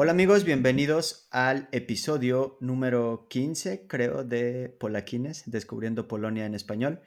[0.00, 7.02] Hola amigos, bienvenidos al episodio número 15, creo, de Polaquines, Descubriendo Polonia en Español.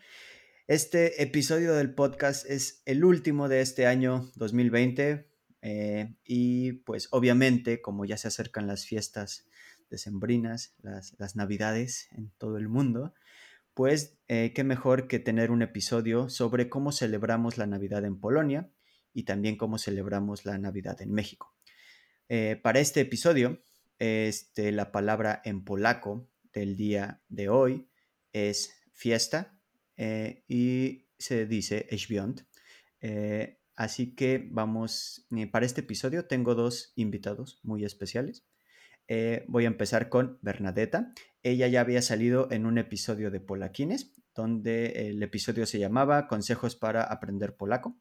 [0.67, 5.25] Este episodio del podcast es el último de este año 2020
[5.61, 9.47] eh, y pues obviamente como ya se acercan las fiestas
[9.89, 13.13] decembrinas, las, las navidades en todo el mundo,
[13.73, 18.69] pues eh, qué mejor que tener un episodio sobre cómo celebramos la Navidad en Polonia
[19.13, 21.50] y también cómo celebramos la Navidad en México.
[22.33, 23.61] Eh, para este episodio,
[23.99, 27.89] este, la palabra en polaco del día de hoy
[28.31, 29.59] es fiesta
[29.97, 32.43] eh, y se dice świąt.
[33.01, 38.45] Eh, así que vamos, para este episodio tengo dos invitados muy especiales.
[39.49, 41.13] voy a empezar con Bernadetta.
[41.43, 46.77] Ella ya había salido en un episodio de Polaquines, donde el episodio se llamaba Consejos
[46.77, 47.99] para aprender polaco,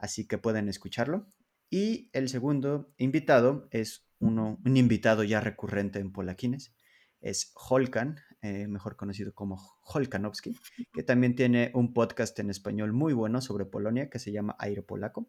[0.00, 1.32] así que pueden escucharlo.
[1.70, 6.74] Y el segundo invitado es uno, un invitado ya recurrente en Polaquines,
[7.20, 10.56] es Holkan, eh, mejor conocido como Holkanowski,
[10.92, 14.82] que también tiene un podcast en español muy bueno sobre Polonia que se llama Aire
[14.82, 15.28] Polaco.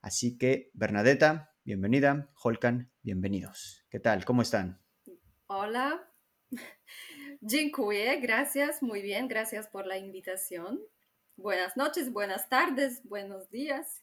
[0.00, 2.30] Así que, Bernadetta, bienvenida.
[2.34, 3.84] Holkan, bienvenidos.
[3.90, 4.24] ¿Qué tal?
[4.24, 4.80] ¿Cómo están?
[5.46, 6.06] Hola.
[7.40, 10.80] Dziękuję, gracias, muy bien, gracias por la invitación.
[11.36, 14.02] Buenas noches, buenas tardes, buenos días.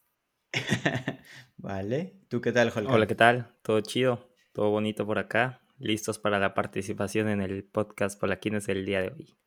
[1.57, 2.13] vale.
[2.27, 2.91] ¿Tú qué tal, Holger?
[2.91, 3.55] Hola, ¿qué tal?
[3.61, 5.61] Todo chido, todo bonito por acá.
[5.79, 9.37] Listos para la participación en el podcast Polaquines del día de hoy.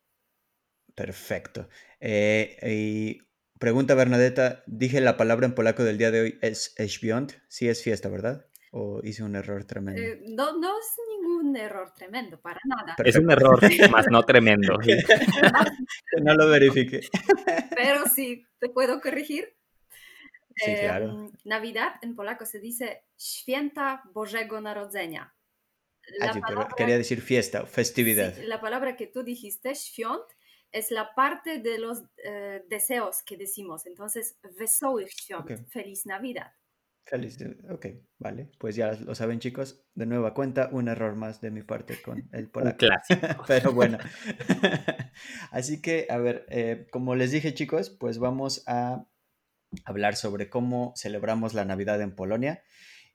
[0.95, 1.69] Perfecto.
[1.99, 3.23] Eh, y
[3.59, 7.33] pregunta Bernadetta, dije la palabra en polaco del día de hoy es świąt.
[7.49, 8.47] Sí es fiesta, ¿verdad?
[8.73, 10.01] ¿O hice un error tremendo?
[10.01, 12.95] Eh, no, no es ningún error tremendo, para nada.
[13.05, 13.61] Es un error,
[13.91, 14.79] más no tremendo.
[16.23, 17.01] no lo verifique.
[17.75, 19.57] Pero sí, ¿te puedo corregir?
[20.65, 21.31] Sí, claro.
[21.45, 25.35] Navidad en polaco se dice Święta Bożego Narodzenia.
[26.19, 28.35] La ah, sí, palabra, quería decir fiesta, festividad.
[28.35, 30.25] Sí, la palabra que tú dijiste, świąt,
[30.73, 33.87] es la parte de los eh, deseos que decimos.
[33.87, 35.57] Entonces, wesołych świąt, okay.
[35.69, 36.53] feliz Navidad.
[37.05, 37.39] Feliz,
[37.69, 37.87] ok,
[38.19, 38.51] vale.
[38.59, 39.85] Pues ya lo saben, chicos.
[39.95, 42.79] De nueva cuenta, un error más de mi parte con el polaco.
[42.79, 43.45] clásico.
[43.49, 43.99] Pero bueno.
[45.51, 49.07] Así que, a ver, eh, como les dije, chicos, pues vamos a
[49.85, 52.63] hablar sobre cómo celebramos la Navidad en Polonia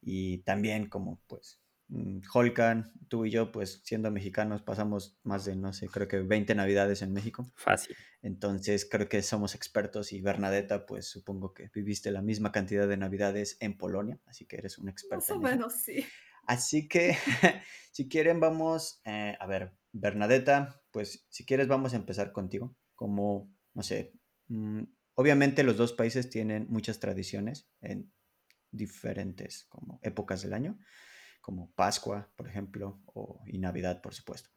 [0.02, 5.56] y también como pues mm, Holkan, tú y yo, pues siendo mexicanos, pasamos más de,
[5.56, 7.46] no sé, creo que 20 navidades en México.
[7.56, 7.96] Fácil.
[8.22, 12.98] Entonces creo que somos expertos y Bernadetta, pues supongo que viviste la misma cantidad de
[12.98, 15.16] navidades en Polonia, así que eres un experto.
[15.18, 16.06] Más o menos, sí.
[16.48, 17.16] Así que,
[17.92, 23.52] si quieren, vamos, eh, a ver, Bernadetta, pues si quieres, vamos a empezar contigo, como,
[23.74, 24.14] no sé,
[24.48, 24.84] mm,
[25.16, 28.12] Obviamente los dos países tienen muchas tradiciones en
[28.72, 30.78] diferentes como épocas del año,
[31.42, 33.02] como Pascua, por ejemplo,
[33.46, 34.50] y Navidad, por supuesto.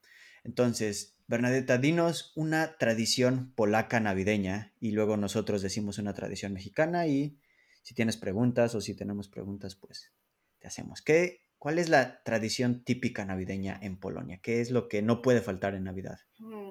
[0.45, 7.39] Entonces, Bernadetta, dinos una tradición polaca navideña y luego nosotros decimos una tradición mexicana y
[7.83, 10.13] si tienes preguntas o si tenemos preguntas, pues
[10.59, 11.03] te hacemos.
[11.03, 14.41] ¿Qué, ¿Cuál es la tradición típica navideña en Polonia?
[14.43, 16.21] ¿Qué es lo que no puede faltar en Navidad?
[16.39, 16.71] Mm,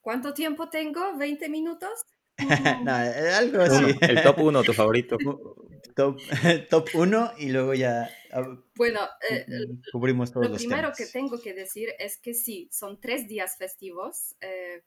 [0.00, 1.00] ¿Cuánto tiempo tengo?
[1.12, 1.90] ¿20 minutos?
[2.84, 3.96] no, eh, algo así.
[4.00, 5.18] El top uno, tu favorito.
[5.94, 6.18] top,
[6.70, 9.00] top uno y luego ya ah, bueno,
[9.30, 9.46] eh,
[9.92, 14.34] cubrimos todos lo primero que tengo que decir es que sí, son tres días festivos
[14.40, 14.82] eh,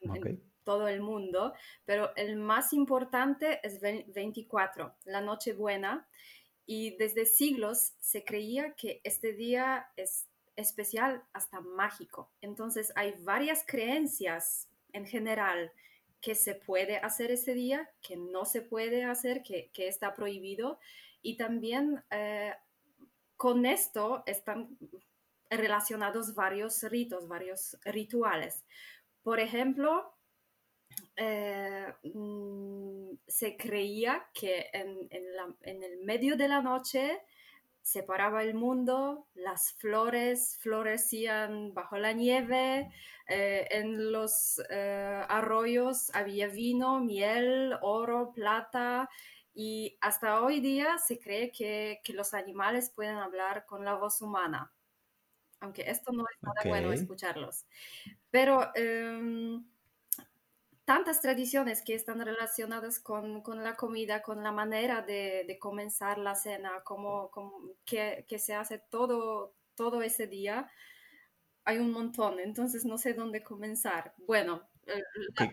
[0.00, 1.52] en, todo el mundo,
[1.84, 6.08] pero el más importante es 24, la Nochebuena,
[6.66, 10.26] y desde siglos se creía que este día es
[10.56, 12.32] especial hasta mágico.
[12.40, 15.70] Entonces hay varias creencias en general
[16.26, 20.80] que se puede hacer ese día, que no se puede hacer, que, está prohibido.
[21.22, 22.52] Y también eh,
[23.36, 24.76] con esto están
[25.48, 28.64] relacionados varios ritos, varios rituales.
[29.22, 30.16] Por ejemplo,
[31.14, 35.08] eh, mm, se creía que en,
[35.62, 37.22] el medio de la noche
[37.86, 42.90] separaba el mundo, las flores florecían bajo la nieve,
[43.28, 49.08] eh, en los eh, arroyos había vino, miel, oro, plata
[49.54, 54.72] y hasta hoy día se cree que, los animales pueden hablar con la voz humana.
[55.60, 57.66] aunque esto no es nada bueno escucharlos.
[58.30, 59.64] Pero em,
[60.86, 66.80] tantas tradiciones que están relacionadas con, la comida, con la manera de, comenzar la cena,
[66.84, 67.30] como,
[67.84, 70.70] que, se hace todo, todo ese día,
[71.64, 74.14] hay un montón, entonces no sé dónde comenzar.
[74.26, 74.62] Bueno.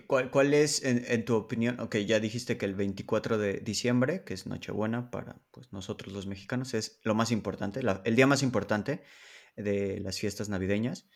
[0.06, 1.80] ¿Cuál, es, en, tu opinión?
[1.80, 6.27] Ok, ya dijiste que el 24 de diciembre, que es Nochebuena para pues, nosotros los
[6.27, 9.01] mexicanos, es lo más importante, el día más importante
[9.56, 11.09] de las fiestas navideñas.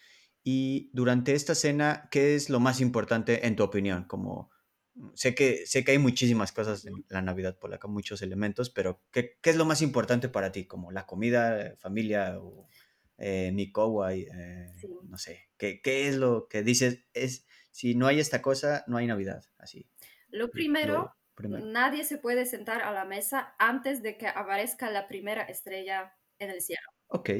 [0.49, 4.05] Y durante esta cena, ¿qué es lo más importante en tu opinión?
[4.05, 4.49] Como
[4.93, 9.03] mm, sé que sé que hay muchísimas cosas en la Navidad polaca, muchos elementos, pero
[9.11, 10.65] ¿qué, qué es lo más importante para ti?
[10.65, 12.69] Como la comida, familia o
[13.17, 15.49] eh, eh no sé.
[15.57, 17.03] ¿qué, ¿Qué es lo que dices?
[17.13, 19.43] Es si no hay esta cosa, no hay Navidad.
[19.57, 19.89] Así.
[20.29, 21.13] Lo primero,
[21.61, 26.51] nadie se puede sentar a la mesa antes de que aparezca la primera estrella en
[26.51, 26.87] el cielo.
[27.07, 27.31] Ok.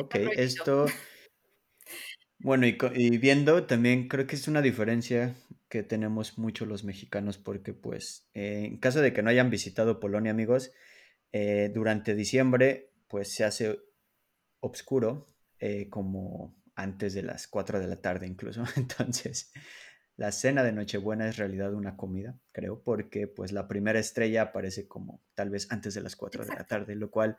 [0.00, 0.86] Ok, esto
[2.40, 5.34] bueno, y, viendo también creo que es una diferencia
[5.68, 10.00] que tenemos mucho los mexicanos porque pues eh, en caso de que no hayan visitado
[10.00, 10.72] Polonia amigos,
[11.32, 13.78] eh, durante diciembre pues se hace
[14.60, 15.26] oscuro
[15.58, 18.62] eh, como antes de las 4 de la tarde incluso.
[18.76, 19.52] Entonces
[20.16, 24.88] la cena de Nochebuena es realidad una comida, creo, porque pues la primera estrella aparece
[24.88, 27.38] como tal vez antes de las 4 de la tarde, lo cual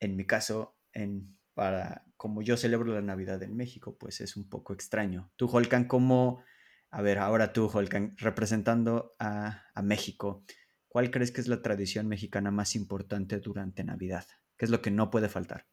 [0.00, 4.48] en mi caso en para como yo celebro la Navidad en México, pues es un
[4.48, 5.30] poco extraño.
[5.36, 6.42] Tú, Holkan, ¿cómo,
[6.90, 10.44] a ver, ahora tú, Holkan, representando a, México,
[10.88, 14.24] ¿cuál crees que es la tradición mexicana más importante durante Navidad?
[14.56, 15.66] ¿Qué es lo que no puede faltar?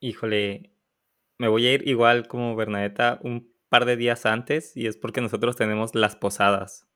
[0.00, 0.74] Híjole,
[1.38, 5.20] me voy a ir igual como Bernadetta un par de días antes y es porque
[5.20, 6.88] nosotros tenemos las posadas.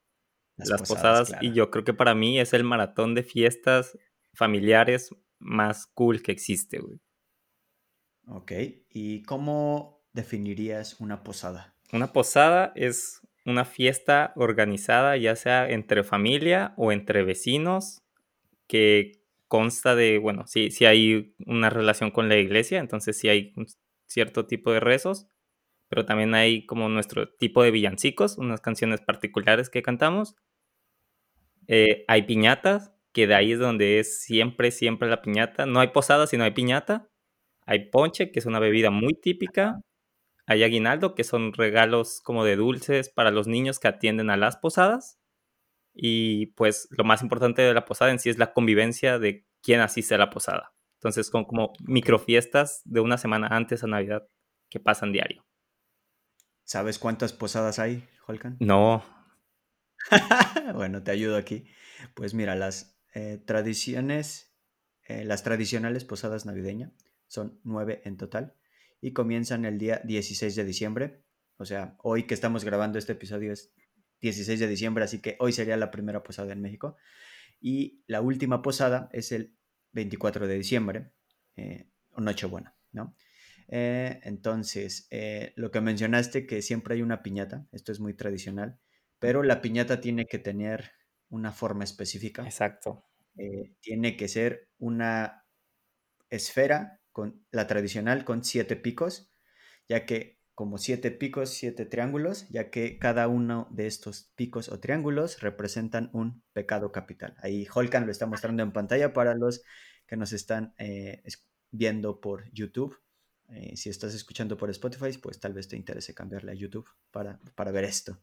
[0.56, 3.96] Las, posadas, y yo creo que para mí es el maratón de fiestas
[4.34, 7.00] familiares más cool que existe, güey.
[8.28, 8.52] Ok,
[8.90, 11.74] ¿y cómo definirías una posada?
[11.92, 18.02] Una posada es una fiesta organizada ya sea entre familia o entre vecinos
[18.66, 23.54] que consta de, bueno, sí, sí hay una relación con la iglesia, entonces sí hay
[23.56, 23.66] un
[24.06, 25.26] cierto tipo de rezos,
[25.88, 30.36] pero también hay como nuestro tipo de villancicos, unas canciones particulares que cantamos.
[31.66, 35.66] Eh, hay piñatas, que de ahí es donde es siempre, siempre la piñata.
[35.66, 37.07] No hay posada si no hay piñata.
[37.68, 39.82] Hay ponche, que es una bebida muy típica.
[40.46, 44.56] Hay aguinaldo, que son regalos como de dulces para los niños que atienden a las
[44.56, 45.18] posadas.
[45.92, 49.80] Y pues lo más importante de la posada en sí es la convivencia de quién
[49.80, 50.72] asiste a la posada.
[50.94, 54.26] Entonces son como microfiestas de una semana antes a Navidad
[54.70, 55.44] que pasan diario.
[56.64, 58.56] ¿Sabes cuántas posadas hay, Holkan?
[58.60, 59.04] No.
[60.74, 61.66] bueno, te ayudo aquí.
[62.14, 64.56] Pues mira, las eh, tradiciones,
[65.06, 68.54] eh, las tradicionales posadas navideñas son nueve en total,
[69.00, 71.22] y comienzan el día 16 de diciembre.
[71.56, 73.72] O sea, hoy que estamos grabando este episodio es
[74.20, 76.96] 16 de diciembre, así que hoy sería la primera posada en México.
[77.60, 79.56] Y la última posada es el
[79.92, 81.12] 24 de diciembre,
[81.56, 83.14] eh, Nochebuena, ¿no?
[83.68, 88.78] Eh, entonces, eh, lo que mencionaste, que siempre hay una piñata, esto es muy tradicional,
[89.18, 90.92] pero la piñata tiene que tener
[91.28, 92.44] una forma específica.
[92.44, 93.04] Exacto.
[93.36, 95.44] Eh, tiene que ser una
[96.30, 99.30] esfera con la tradicional con siete picos,
[99.88, 104.80] ya que como siete picos, siete triángulos, ya que cada uno de estos picos o
[104.80, 107.36] triángulos representan un pecado capital.
[107.38, 109.62] Ahí Holkan lo está mostrando en pantalla para los
[110.08, 111.22] que nos están eh,
[111.70, 112.98] viendo por YouTube.
[113.50, 117.38] Eh, si estás escuchando por Spotify, pues tal vez te interese cambiarle a YouTube para,
[117.54, 118.20] para ver esto.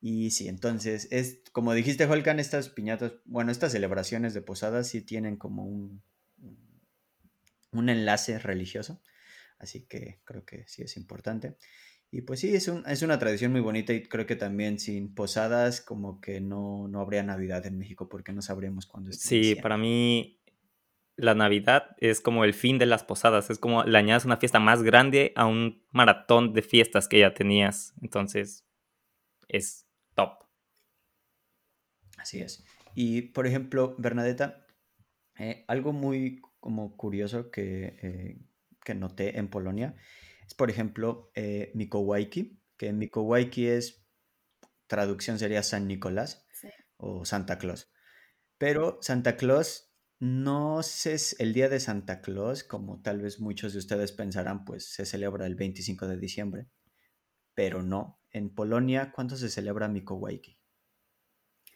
[0.00, 5.00] Y sí, entonces, es como dijiste, Holkan, estas piñatas, bueno, estas celebraciones de posadas sí
[5.02, 6.02] tienen como un,
[7.78, 9.02] un enlace religioso.
[9.58, 11.56] Así que creo que sí es importante.
[12.10, 15.80] Y pues sí, es, es una tradición muy bonita y creo que también sin posadas
[15.80, 19.20] como que no, no habría Navidad en México porque no sabríamos cuándo es.
[19.20, 20.40] Sí, para mí
[21.16, 24.60] la Navidad es como el fin de las posadas, es como le añades una fiesta
[24.60, 27.94] más grande a un maratón de fiestas que ya tenías.
[28.00, 28.66] Entonces
[29.48, 30.44] es top.
[32.18, 32.64] Así es.
[32.94, 34.66] Y por ejemplo, Bernadetta,
[35.38, 38.38] eh, algo muy como curioso que, eh,
[38.84, 39.96] que noté en Polonia
[40.46, 44.06] es, por ejemplo, eh, Mikołajki, que Mikołajki es,
[44.86, 46.46] traducción sería San Nicolás
[46.96, 47.90] o Santa Claus.
[48.58, 53.80] Pero Santa Claus no es el día de Santa Claus, como tal vez muchos de
[53.80, 56.68] ustedes pensarán, pues se celebra el 25 de diciembre.
[57.54, 58.20] Pero no.
[58.30, 60.58] En Polonia, ¿cuándo se celebra Mikołajki?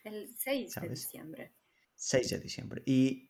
[0.05, 1.55] El 6 de diciembre.
[1.97, 2.83] 6 de diciembre.
[2.87, 3.30] Y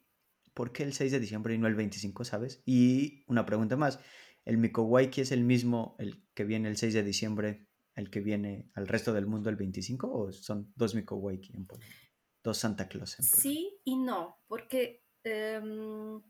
[0.55, 2.63] ¿por qué el 6 de diciembre y no el 25, sabes?
[2.65, 4.01] Y una pregunta más,
[4.45, 8.71] el Mikowaiki es el mismo, el que viene el 6 de diciembre, el que viene
[8.75, 11.97] al resto del mundo el 25, o son dos Mikowaiki en Polonia?
[12.43, 13.25] Dos Santa Claus en.
[13.25, 16.23] Sí y no, porque em,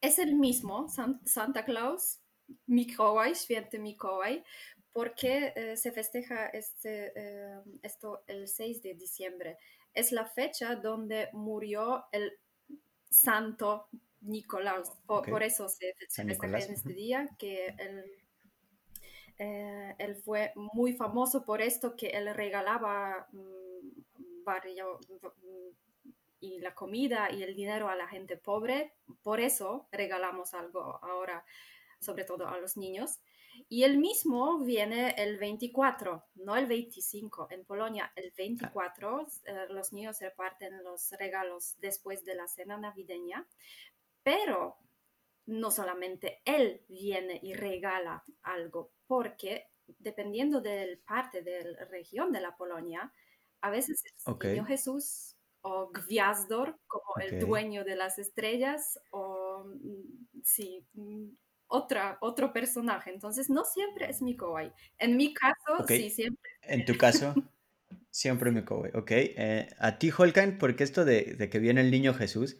[0.00, 0.88] es el mismo
[1.24, 2.20] Santa Claus,
[2.66, 4.42] Mikołaj, Święty Mikołaj,
[4.92, 9.58] porque eh, se festeja este, em, esto el 6 de diciembre.
[9.92, 12.32] Es la fecha donde murió el
[13.16, 13.88] santo
[14.20, 14.92] Nicolás.
[15.06, 18.04] Por, eso se, festeja en este día, que él,
[19.38, 25.00] eh, él, fue muy famoso por esto, que él regalaba mm, varios
[26.40, 28.92] y la comida y el dinero a la gente pobre.
[29.22, 31.44] Por eso regalamos algo ahora,
[32.00, 33.20] sobre todo a los niños.
[33.68, 37.48] Y el mismo viene el 24, no el 25.
[37.50, 43.46] En Polonia, el 24, eh, los niños reparten los regalos después de la cena navideña,
[44.22, 44.78] pero
[45.46, 52.40] no solamente él viene y regala algo, porque dependiendo del parte de la región de
[52.40, 53.12] la Polonia,
[53.60, 59.64] a veces es el Niño Jesús o Gwiazdor como el dueño de las estrellas o
[59.64, 61.28] mm, sí, mm,
[61.68, 63.10] otra, otro personaje.
[63.10, 64.72] Entonces no siempre es Mikołaj.
[64.98, 66.50] En mi caso, sí, siempre.
[66.62, 67.34] En tu caso,
[68.10, 68.94] siempre Mikołaj.
[68.94, 69.10] Ok.
[69.12, 72.56] Eh, a ti, Holkan, porque esto de, de que viene el niño Jesús,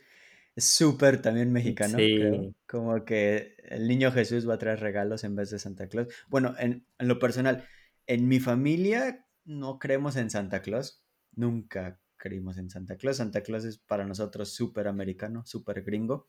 [0.56, 2.54] es súper también mexicano, creo.
[2.66, 6.08] Como que el niño Jesús va a traer regalos en vez de Santa Claus.
[6.28, 7.68] Bueno, en, lo personal,
[8.06, 11.04] en mi familia no creemos en Santa Claus.
[11.32, 13.18] Nunca creímos en Santa Claus.
[13.18, 16.26] Santa Claus es para nosotros súper americano, súper gringo.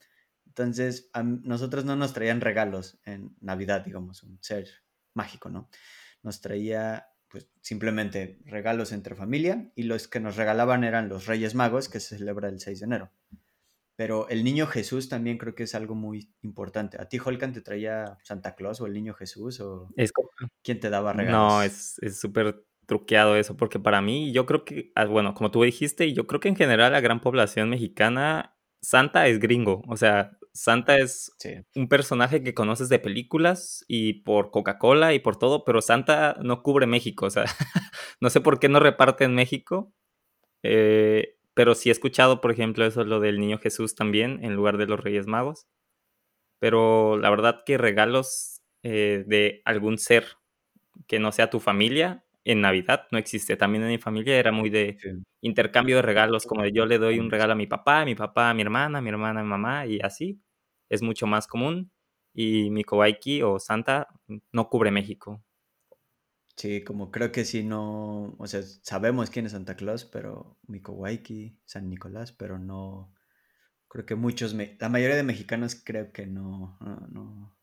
[0.47, 4.67] Entonces, a nosotros no nos traían regalos en Navidad, digamos, un ser
[5.13, 5.69] mágico, ¿no?
[6.23, 11.55] Nos traía pues simplemente regalos entre familia y los que nos regalaban eran los Reyes
[11.55, 13.11] Magos, que se celebra el 6 de enero.
[13.95, 17.01] Pero el niño Jesús también creo que es algo muy importante.
[17.01, 19.59] ¿A ti, Holkan, te traía Santa Claus o el niño Jesús?
[19.59, 19.91] ¿O
[20.63, 21.51] quién te daba regalos?
[21.51, 25.63] No, es súper truqueado eso, porque para mí, yo creo que, ah, bueno, como tú
[25.63, 29.83] dijiste, yo creo que en general la gran población mexicana, Santa es gringo.
[29.87, 31.31] O sea, Santa es
[31.75, 36.63] un personaje que conoces de películas y por Coca-Cola y por todo, pero Santa no
[36.63, 37.25] cubre México.
[37.27, 37.45] O sea,
[38.21, 39.93] no sé por qué no reparte en México.
[40.63, 44.77] Eh, pero sí he escuchado, por ejemplo, eso lo del niño Jesús también, en lugar
[44.77, 45.67] de los Reyes Magos.
[46.59, 50.25] Pero la verdad que regalos eh, de algún ser
[51.07, 53.57] que no sea tu familia en Navidad no existe.
[53.57, 54.97] También en mi familia era muy de
[55.41, 58.15] intercambio de regalos, como de yo le doy un regalo a mi papá, a mi
[58.15, 60.41] papá a mi hermana, a mi hermana a mi mamá y así.
[60.89, 61.91] Es mucho más común.
[62.33, 64.07] Y mi Kowaiki o Santa
[64.51, 65.43] no cubre México.
[66.55, 71.59] Sí, como creo que sí no, o sea, sabemos quién es Santa Claus, pero Mikowaiki,
[71.65, 73.13] San Nicolás, pero no,
[73.87, 77.56] creo que muchos, la mayoría de mexicanos creo que no, no, no,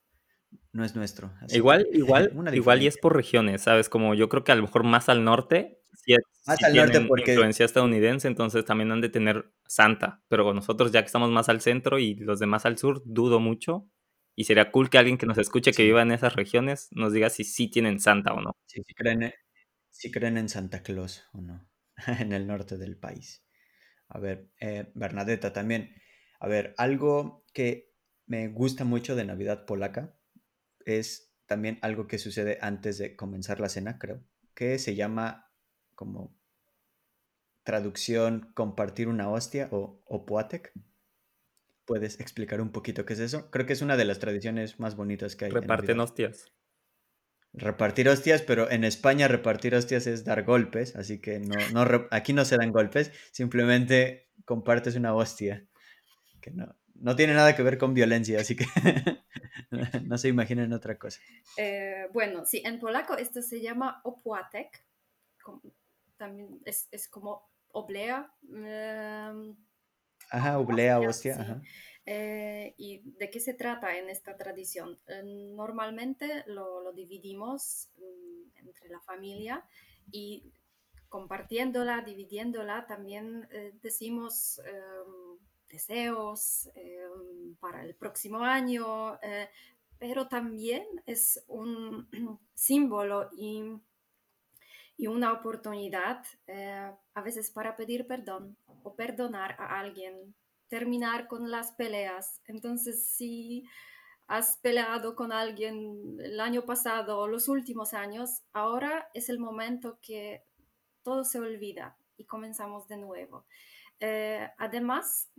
[0.82, 1.32] es nuestro.
[1.48, 3.88] igual, igual, igual y es por regiones, ¿sabes?
[3.88, 6.14] Como yo creo que a lo mejor más al norte, sí,
[6.46, 7.32] más al norte porque...
[7.32, 11.60] influencia estadounidense, entonces también han de tener Santa, pero nosotros ya que estamos más al
[11.60, 13.88] centro y los demás al sur, dudo mucho
[14.36, 17.30] y sería cool que alguien que nos escuche que viva en esas regiones nos diga
[17.30, 18.56] si sí tienen Santa o no.
[18.66, 19.32] Sí, si creen,
[19.90, 21.68] si creen en Santa Claus o no,
[22.18, 23.44] en el norte del país.
[24.08, 25.94] A ver, eh, Bernadetta también.
[26.40, 27.94] A ver, algo que
[28.26, 30.14] me gusta mucho de Navidad polaca
[30.86, 34.22] es también algo que sucede antes de comenzar la cena, creo,
[34.54, 35.52] que se llama
[35.94, 36.36] como
[37.64, 40.72] traducción compartir una hostia o opłatek
[41.86, 43.50] ¿Puedes explicar un poquito qué es eso?
[43.50, 45.50] Creo que es una de las tradiciones más bonitas que hay.
[45.50, 46.50] Reparten hostias.
[47.52, 52.32] Repartir hostias, pero en España repartir hostias es dar golpes, así que no, no aquí
[52.32, 55.68] no se dan golpes, simplemente compartes una hostia,
[56.40, 58.64] que no, no tiene nada que ver con violencia, así que
[60.04, 61.20] no se imaginen otra cosa.
[61.56, 64.84] Eh, bueno, sí, en polaco esto se llama opłatek,
[66.16, 68.32] también es, es como oblea.
[68.48, 69.56] Em,
[70.30, 71.60] Ajá, oblea, hostia.
[72.06, 74.98] Eh, ¿Y de qué se trata en esta tradición?
[75.06, 75.22] Eh,
[75.54, 79.64] normalmente lo, dividimos mm, entre la familia
[80.10, 80.52] y
[81.08, 83.48] compartiéndola, dividiéndola, también
[83.80, 85.33] decimos em,
[85.74, 89.18] deseos em, para el próximo año,
[89.98, 92.08] pero también es un
[92.54, 93.62] símbolo y
[94.96, 100.34] y una oportunidad eh, a veces para pedir perdón o perdonar a alguien,
[100.68, 102.40] terminar con las peleas.
[102.46, 103.64] Entonces, si
[104.26, 109.98] has peleado con alguien el año pasado o los últimos años, ahora es el momento
[110.00, 110.44] que
[111.02, 113.44] todo se olvida y comenzamos de nuevo.
[114.00, 115.30] Eh, además,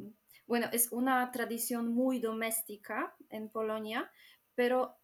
[0.47, 4.11] bueno, es una tradición muy doméstica en Polonia,
[4.55, 4.97] pero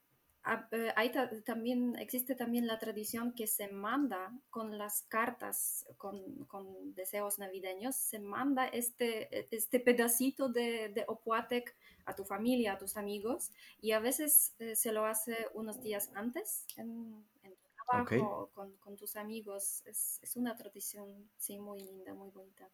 [0.44, 1.12] Ah, eh, hay
[1.46, 7.96] también, existe también la tradición que se manda con las cartas, con, con deseos navideños,
[7.96, 13.52] se manda este, e, este pedacito de, de Opuatec a tu familia, a tus amigos,
[13.82, 18.76] y a veces eh, se lo hace unos días antes en, en tu trabajo, con,
[18.78, 19.84] con, tus amigos.
[19.86, 22.68] Es, es, una tradición, sí, muy linda, muy bonita.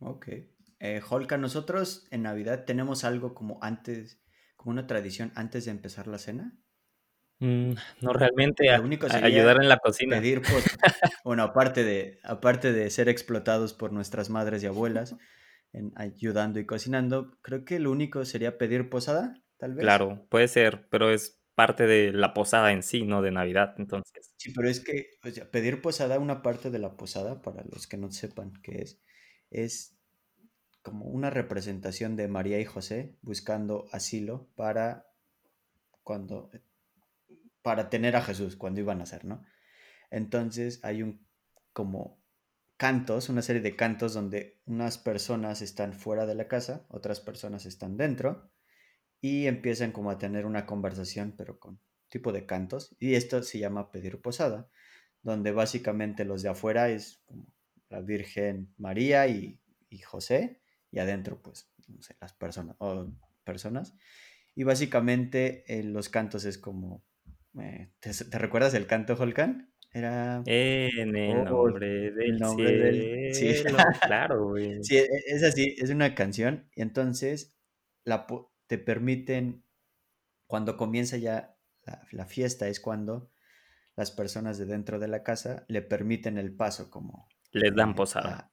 [0.00, 0.28] Ok.
[0.84, 4.20] Eh, Holka, nosotros en Navidad tenemos algo como antes,
[4.56, 6.58] como una tradición antes de empezar la cena.
[7.38, 10.16] Mm, no realmente ayudar en la cocina.
[10.16, 10.42] Pedir
[11.24, 15.14] bueno, aparte de, aparte de ser explotados por nuestras madres y abuelas,
[15.72, 19.84] en ayudando y cocinando, creo que lo único sería pedir posada, tal vez.
[19.84, 24.34] Claro, puede ser, pero es parte de la posada en sí, no de Navidad, entonces.
[24.36, 25.10] Sí, pero es que
[25.52, 29.00] pedir posada, una parte de la posada, para los que no sepan qué es,
[29.48, 30.01] es
[30.82, 35.06] como una representación de María y José buscando asilo para
[36.02, 36.50] cuando
[37.62, 39.44] para tener a Jesús cuando iban a nacer, ¿no?
[40.10, 41.24] Entonces hay un
[41.72, 42.20] como
[42.76, 47.64] cantos, una serie de cantos donde unas personas están fuera de la casa, otras personas
[47.64, 48.50] están dentro
[49.20, 52.94] y empiezan como a tener una conversación, pero con tipo de cantos.
[52.98, 54.68] Y esto se llama pedir posada,
[55.22, 57.46] donde básicamente los de afuera es como
[57.88, 59.60] la Virgen María y,
[60.04, 60.61] José,
[60.92, 63.10] y adentro pues, no sé, las personas, o
[63.42, 63.96] personas.
[64.54, 67.02] Y básicamente eh, los cantos es como
[68.00, 69.72] ¿te, recuerdas el canto Holkan?
[69.92, 70.42] Era...
[70.46, 73.54] En el oh, nombre del nombre Sí,
[74.06, 74.82] claro, güey.
[74.82, 77.58] Sí, e, es así, es una canción y entonces
[78.04, 78.26] la,
[78.66, 79.64] te permiten,
[80.46, 81.56] cuando comienza ya
[82.10, 83.30] la, fiesta, es cuando
[83.96, 87.28] las personas de dentro de la casa le permiten el paso como...
[87.50, 88.51] Les dan posada.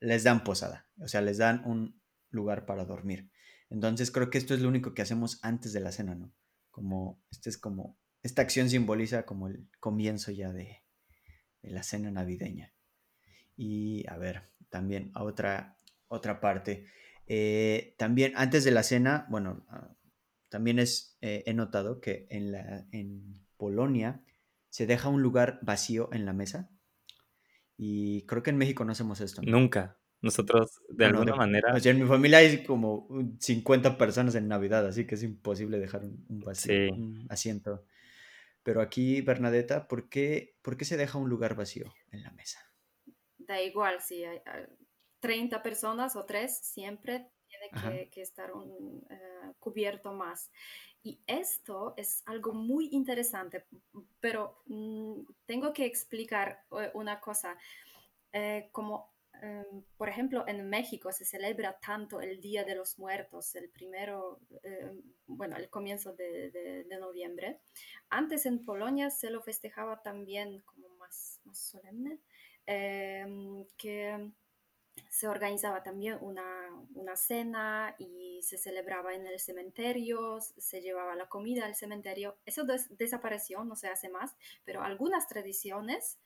[0.00, 2.00] Les dan posada, o sea, les dan un
[2.30, 3.30] lugar para dormir.
[3.70, 6.32] Entonces creo que esto es lo único que hacemos antes de la cena, ¿no?
[6.70, 10.82] Como, este es como esta acción simboliza como el comienzo ya de,
[11.62, 12.72] la cena navideña.
[13.56, 16.86] Y a ver, también a otra, otra parte.
[17.26, 19.94] Eh, también antes de la cena, bueno, ah,
[20.48, 24.22] también es, eh, he notado que en, la, en Polonia
[24.70, 26.70] se deja un lugar vacío en la mesa.
[27.78, 29.40] Y creo que en México no hacemos esto.
[29.42, 29.96] Nunca.
[30.20, 31.72] Nosotros, de alguna manera.
[31.74, 35.78] O sea, en mi familia hay como 50 personas en Navidad, así que es imposible
[35.78, 37.84] dejar un, vacío, un asiento
[38.68, 42.60] pero aquí, Bernadetta, ¿por qué, ¿por qué se deja un lugar vacío en la mesa?
[43.38, 44.42] Da igual, si hay
[45.20, 47.30] 30 personas o 3, siempre
[47.80, 50.50] tiene que, estar un, eh, cubierto más.
[51.02, 53.66] Y esto es algo muy interesante,
[54.20, 57.56] pero mm, tengo que explicar eh, una cosa.
[58.32, 59.16] Eh, como
[59.96, 64.40] por ejemplo, en México se celebra tanto el Día de los Muertos, el primero,
[65.28, 67.60] bueno, el comienzo de, noviembre.
[68.10, 72.18] Antes en Polonia se lo festejaba también como más, más solemne,
[72.66, 74.32] em, que
[75.08, 76.44] se organizaba también una,
[76.94, 82.36] una, cena y se celebraba en el cementerio, se llevaba la comida al cementerio.
[82.46, 86.18] Eso desapareció, no se hace más, pero algunas tradiciones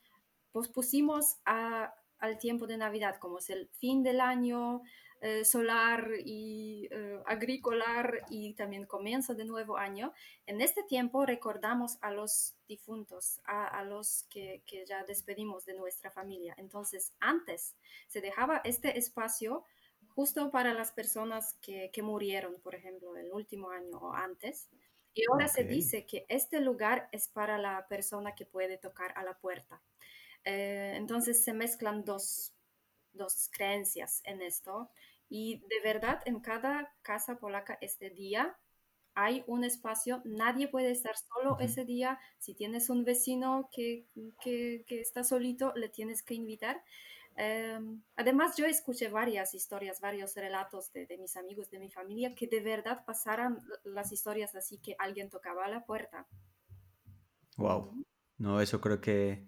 [0.52, 4.82] pospusimos a al tiempo de Navidad, como es el fin del año
[5.24, 10.12] eh, solar y eh, agrícola y también comienzo de nuevo año.
[10.46, 16.56] En este tiempo recordamos a los difuntos, a, los que, ya despedimos de nuestra familia.
[16.58, 17.76] Entonces, antes
[18.08, 19.64] se dejaba este espacio
[20.08, 24.70] justo para las personas que, murieron, por ejemplo, el último año o antes.
[25.14, 29.22] Y ahora se dice que este lugar es para la persona que puede tocar a
[29.22, 29.80] la puerta.
[30.42, 32.52] Eh, entonces se mezclan dos,
[33.52, 34.90] creencias en esto
[35.34, 38.54] y de verdad en cada casa polaca este día
[39.14, 44.04] hay un espacio, nadie puede estar solo ese día, si tienes un vecino que,
[44.88, 46.82] está solito, le tienes que invitar.
[47.36, 52.34] Em, además, yo escuché varias historias, varios relatos de, de, mis amigos, de mi familia,
[52.34, 56.26] que de verdad pasaran las historias así que alguien tocaba a la puerta.
[57.56, 58.04] Wow.
[58.36, 59.46] No, eso creo que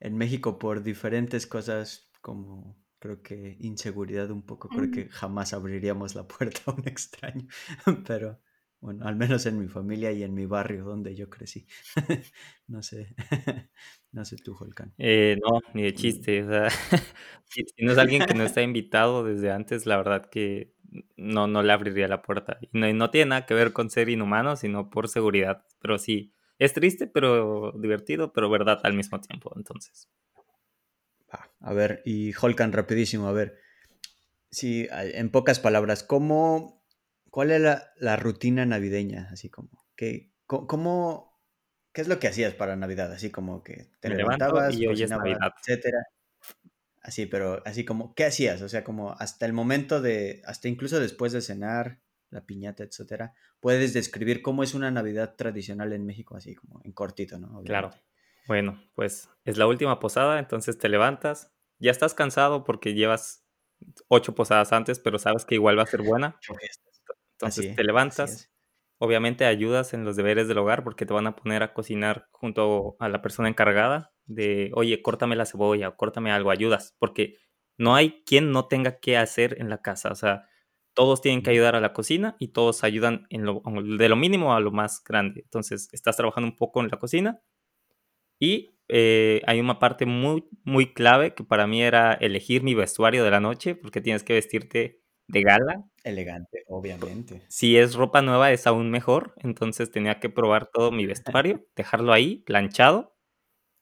[0.00, 6.14] en México por diferentes cosas como creo que inseguridad un poco, creo que jamás abriríamos
[6.14, 7.48] la puerta a un extraño,
[8.06, 8.40] pero
[8.80, 11.66] bueno, al menos en mi familia y en mi barrio donde yo crecí.
[12.68, 13.14] no sé,
[14.12, 14.94] no sé tú, Holcan.
[14.98, 16.70] Eh, no, ni de chiste, o sea,
[17.44, 20.74] si, no es alguien que no está invitado desde antes, la verdad que
[21.16, 22.58] no, no le abriría la puerta.
[22.60, 26.34] Y no, no tiene nada que ver con ser inhumano, sino por seguridad, pero sí
[26.58, 30.10] es triste, pero divertido, pero verdad al mismo tiempo, entonces.
[31.60, 33.58] A ver, y Holkan, rapidísimo, a ver.
[34.50, 36.84] Sí, en pocas palabras, ¿cómo,
[37.30, 39.28] ¿cuál es la, rutina navideña?
[39.30, 41.40] Así como, que, ¿cómo,
[41.92, 43.12] ¿qué es lo que hacías para Navidad?
[43.12, 46.04] Así como que te levantabas, y cocinabas, etcétera.
[47.02, 48.60] Así, pero así como, ¿qué hacías?
[48.62, 53.34] O sea, como hasta el momento de, hasta incluso después de cenar, la piñata, etcétera,
[53.60, 57.62] puedes describir cómo es una Navidad tradicional en México, así como en cortito, ¿no?
[57.62, 57.90] Claro.
[58.50, 63.46] Bueno, pues es la última posada, entonces te levantas, ya estás cansado porque llevas
[64.08, 66.36] ocho posadas antes, pero sabes que igual va a ser buena.
[67.38, 68.50] Entonces te levantas,
[68.98, 72.96] obviamente ayudas en los deberes del hogar porque te van a poner a cocinar junto
[72.98, 77.36] a la persona encargada de, oye, córtame la cebolla o córtame algo, ayudas, porque
[77.78, 80.48] no hay quien no tenga que hacer en la casa, o sea,
[80.92, 83.62] todos tienen que ayudar a la cocina y todos ayudan en lo,
[83.96, 85.42] de lo mínimo a lo más grande.
[85.42, 87.40] Entonces, estás trabajando un poco en la cocina
[88.40, 93.22] y eh, hay una parte muy, muy clave que para mí era elegir mi vestuario
[93.22, 95.84] de la noche, porque tienes que vestirte de gala.
[96.02, 97.42] Elegante, obviamente.
[97.48, 102.12] Si es ropa nueva es aún mejor, entonces tenía que probar todo mi vestuario, dejarlo
[102.12, 103.14] ahí, planchado,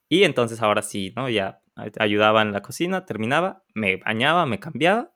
[0.09, 1.29] y entonces ahora sí, ¿no?
[1.29, 1.63] Ya
[1.97, 5.15] ayudaba en la cocina, terminaba, me bañaba, me cambiaba,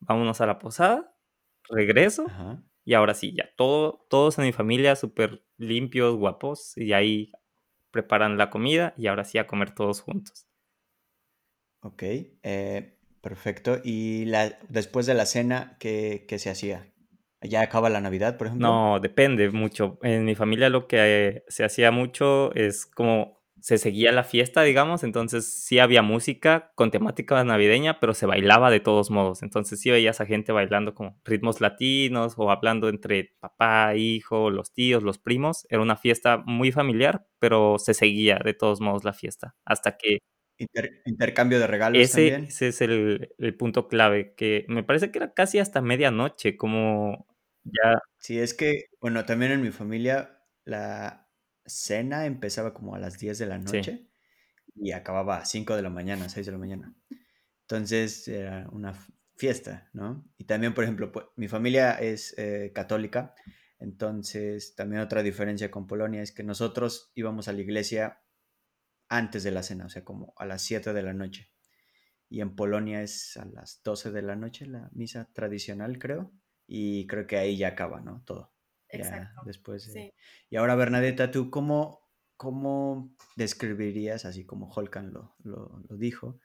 [0.00, 1.14] vámonos a la posada,
[1.68, 2.26] regreso,
[2.84, 7.32] y ahora sí, ya todo, todos en mi familia súper limpios, guapos, y ahí
[7.94, 10.48] preparan la comida y ahora sí a comer todos juntos.
[11.80, 12.02] Ok,
[12.42, 13.78] eh, perfecto.
[13.84, 16.92] ¿Y la, después de la cena, ¿qué, se hacía?
[17.40, 18.66] ¿Ya acaba la Navidad, por ejemplo?
[18.66, 19.98] No, depende mucho.
[20.02, 25.04] En mi familia lo que se hacía mucho es como se seguía la fiesta, digamos,
[25.04, 29.42] entonces sí había música con temática navideña, pero se bailaba de todos modos.
[29.42, 34.74] Entonces sí veías a gente bailando como ritmos latinos o hablando entre papá, hijo, los
[34.74, 35.66] tíos, los primos.
[35.70, 40.18] Era una fiesta muy familiar, pero se seguía de todos modos la fiesta hasta que...
[41.06, 42.02] intercambio de regalos.
[42.02, 42.48] Ese, también.
[42.50, 47.26] ese es el, el punto clave, que me parece que era casi hasta medianoche, como
[47.62, 47.98] ya...
[48.18, 51.23] Sí, es que, bueno, también en mi familia la
[51.66, 54.08] cena empezaba como a las 10 de la noche
[54.74, 56.94] y acababa a 5 de la mañana, 6 de la mañana.
[57.62, 58.94] Entonces era una
[59.36, 60.28] fiesta, ¿no?
[60.36, 63.34] Y también, por ejemplo, pues, mi familia es eh, católica,
[63.78, 68.22] entonces también otra diferencia con Polonia es que nosotros íbamos a la iglesia
[69.08, 71.50] antes de la cena, o sea, como a las 7 de la noche.
[72.28, 76.32] Y en Polonia es a las 12 de la noche la misa tradicional, creo.
[76.66, 78.22] Y creo que ahí ya acaba, ¿no?
[78.24, 78.53] Todo.
[78.88, 79.42] Exacto.
[79.44, 79.92] después.
[80.50, 86.38] Y ahora, Bernadetta, ¿tú cómo, cómo describirías, así como Holkan lo, lo, dijo,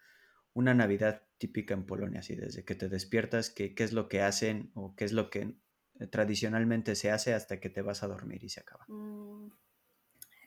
[0.54, 4.22] una Navidad típica en Polonia, así desde que te despiertas, qué, qué es lo que
[4.22, 5.56] hacen o qué es lo que
[6.00, 8.86] eh, tradicionalmente se hace hasta que te vas a dormir y se acaba?
[8.88, 9.52] Mm,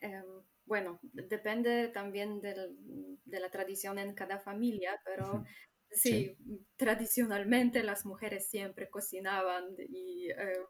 [0.01, 0.25] em,
[0.65, 2.77] bueno, depende también del,
[3.25, 5.43] de la tradición en cada familia, pero
[5.93, 6.35] Sí,
[6.75, 10.65] tradicionalmente las mujeres siempre cocinaban y em,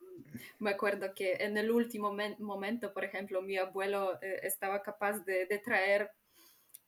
[0.60, 5.46] me acuerdo que en el último momento, por ejemplo, mi abuelo eh, estaba capaz de,
[5.64, 6.12] traer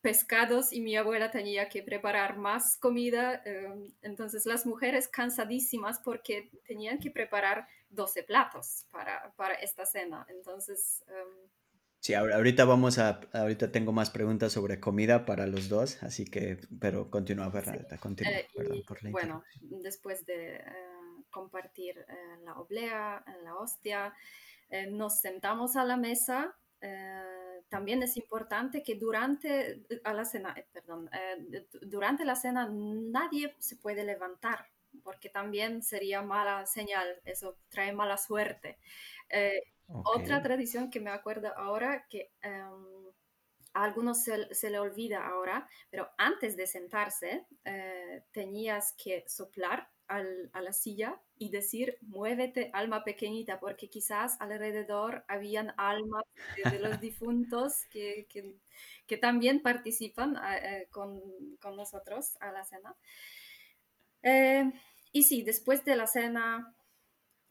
[0.02, 3.42] pescados y mi abuela tenía que preparar más comida.
[3.46, 10.26] Em, entonces las mujeres cansadísimas porque tenían que preparar 12 platos para, para esta cena.
[10.30, 11.04] Entonces...
[12.06, 16.60] Sí, ahorita vamos a, ahorita tengo más preguntas sobre comida para los dos, así que,
[16.80, 18.32] pero continúa, Bernadetta, continúa.
[18.32, 20.64] Eh, perdón por la bueno, después de eh,
[21.32, 22.14] compartir eh,
[22.44, 24.14] la oblea, la hostia,
[24.92, 26.56] nos sentamos a la mesa.
[27.70, 31.10] también es importante que durante a la cena, perdón,
[31.82, 34.68] durante la cena nadie se puede levantar
[35.04, 38.78] porque también sería mala señal, eso trae mala suerte.
[39.88, 42.96] Otra tradición que me acuerdo ahora, que em,
[43.76, 50.62] a algunos se, le olvida ahora, pero antes de sentarse eh, tenías que soplar a
[50.62, 56.24] la silla y decir, muévete alma pequeñita, porque quizás alrededor habían almas
[56.64, 58.28] de, los difuntos que,
[59.08, 61.20] que, también participan eh, eh, con,
[61.60, 62.96] con, nosotros a la cena.
[65.12, 66.75] y sí, después de la cena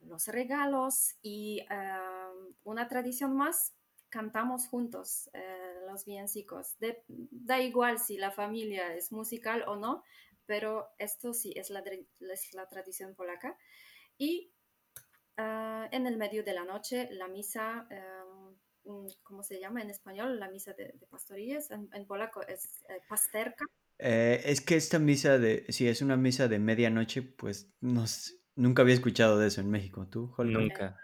[0.06, 3.74] los regalos y em, una tradición más,
[4.14, 6.76] cantamos juntos eh, los villancicos.
[7.08, 10.04] da igual si la familia es musical o no,
[10.46, 11.82] pero esto sí es la,
[12.20, 13.58] la tradición polaca.
[14.16, 14.52] Y
[15.36, 20.38] eh, en el medio de la noche, la misa, em, ¿cómo se llama en español?
[20.38, 23.64] La misa de, pastorías, en, polaco es eh, pasterka.
[23.98, 28.94] es que esta misa de, si es una misa de medianoche, pues nos Nunca había
[28.94, 30.06] escuchado de eso en México.
[30.08, 30.96] ¿Tú, Nunca.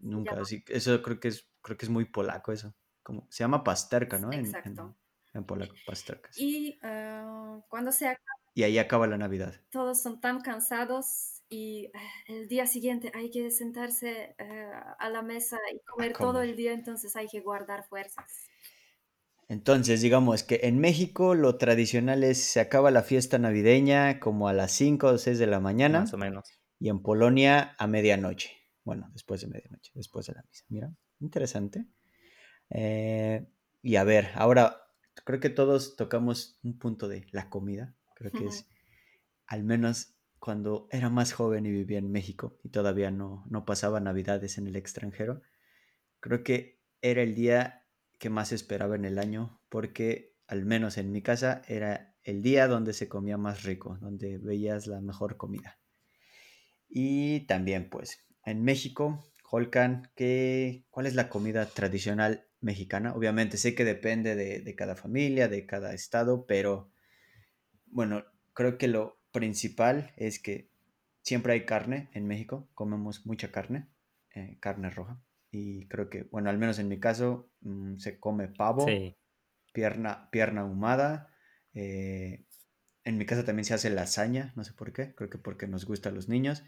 [0.00, 0.40] nunca.
[0.40, 2.74] Así, eso creo que es, creo que es muy polaco eso.
[3.02, 4.32] Como, se llama pasterka, ¿no?
[4.32, 4.96] Exacto.
[5.32, 6.30] En, polaco, pasterka.
[6.36, 8.40] Y ah, cuando se acaba.
[8.54, 9.60] Y ahí acaba la Navidad.
[9.70, 15.22] Todos son tan cansados y ah, el día siguiente hay que sentarse ah, a la
[15.22, 18.48] mesa y comer todo el día, entonces hay que guardar fuerzas.
[19.48, 24.52] Entonces, digamos que en México lo tradicional es se acaba la fiesta navideña como a
[24.52, 26.02] las 5 o 6 de la mañana.
[26.02, 26.59] Más o menos.
[26.80, 28.50] Y en Polonia a medianoche.
[28.82, 30.64] Bueno, después de medianoche, después de la misa.
[30.68, 31.86] Mira, interesante.
[32.70, 33.46] Eh,
[33.82, 34.76] y a ver, ahora
[35.24, 37.94] creo que todos tocamos un punto de la comida.
[38.16, 38.66] Creo que es,
[39.46, 44.00] al menos cuando era más joven y vivía en México y todavía no, no pasaba
[44.00, 45.42] navidades en el extranjero,
[46.18, 47.86] creo que era el día
[48.18, 52.68] que más esperaba en el año, porque al menos en mi casa era el día
[52.68, 55.79] donde se comía más rico, donde veías la mejor comida.
[56.90, 63.14] Y también, pues, en México, Holcan, ¿qué, ¿cuál es la comida tradicional mexicana?
[63.14, 66.90] Obviamente sé que depende de, de cada familia, de cada estado, pero
[67.86, 70.70] bueno, creo que lo principal es que
[71.22, 73.88] siempre hay carne en México, comemos mucha carne,
[74.34, 75.20] eh, carne roja.
[75.50, 78.86] Y creo que, bueno, al menos en mi caso, mm, se come pavo,
[79.72, 81.34] pierna, pierna ahumada.
[81.74, 82.46] Eh,
[83.04, 85.84] en mi casa también se hace lasaña, no sé por qué, creo que porque nos
[85.84, 86.62] gusta a los niños,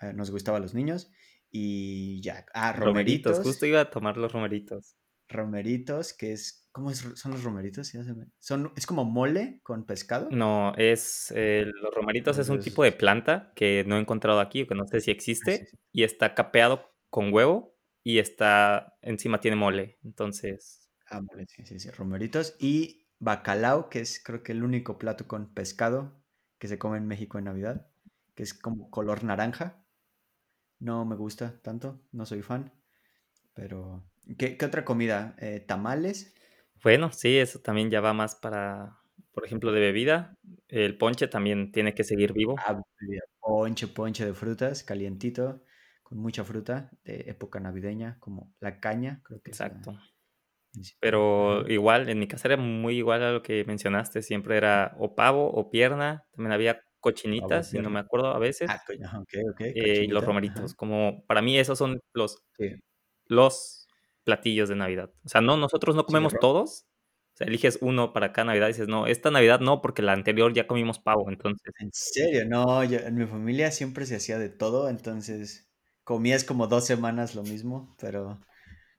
[0.00, 1.10] eh, nos gustaba a los niños.
[1.50, 3.40] Y ya, ah, romeritos.
[3.40, 4.96] justo iba a tomar los romeritos.
[5.28, 7.92] Romeritos, que es, ¿cómo son los romeritos?
[8.38, 10.28] Son, ¿Es como mole con pescado?
[10.30, 14.62] No, es, eh, los romeritos es un tipo de planta que no he encontrado aquí,
[14.62, 19.56] o que no sé si existe, y está capeado con huevo y está, encima tiene
[19.56, 20.88] mole, entonces...
[21.06, 25.28] Ah, mole, sí, sí, sí, romeritos y bacalao, que es creo que el único plato
[25.28, 26.20] con pescado
[26.58, 27.86] que se come en México en Navidad,
[28.34, 29.84] que es como color naranja.
[30.78, 32.72] No me gusta tanto, no soy fan,
[33.54, 34.02] pero...
[34.38, 35.34] ¿Qué, otra comida?
[35.38, 36.34] Eh, ¿Tamales?
[36.82, 38.98] Bueno, sí, eso también ya va más para,
[39.32, 40.34] por ejemplo, de bebida.
[40.68, 42.56] El ponche también tiene que seguir vivo.
[42.58, 42.80] Ah,
[43.40, 45.62] ponche, ponche de frutas, calientito
[46.02, 49.96] con mucha fruta de época navideña, como la caña, creo que Exacto.
[51.00, 55.14] Pero igual, en mi casa era muy igual a lo que mencionaste, siempre era o
[55.14, 58.70] pavo o pierna, también había cochinitas, si no me acuerdo a veces.
[58.70, 58.82] Ah,
[59.58, 62.44] eh, y los romeritos, como para mí esos son los,
[63.26, 63.88] los
[64.24, 65.10] platillos de Navidad.
[65.24, 66.86] O sea, no, nosotros no comemos todos,
[67.34, 70.12] o sea, eliges uno para cada Navidad y dices, no, esta Navidad no, porque la
[70.12, 71.72] anterior ya comimos pavo, entonces.
[71.78, 75.68] En serio, no, en mi familia siempre se hacía de todo, entonces
[76.04, 78.40] comías como dos semanas lo mismo, pero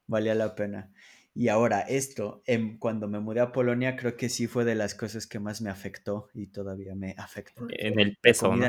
[0.07, 0.91] valía la pena.
[1.33, 4.95] Y ahora, esto, en, cuando me mudé a Polonia, creo que sí fue de las
[4.95, 7.61] cosas que más me afectó y todavía me afecta.
[7.69, 8.67] En el peso, ¿no?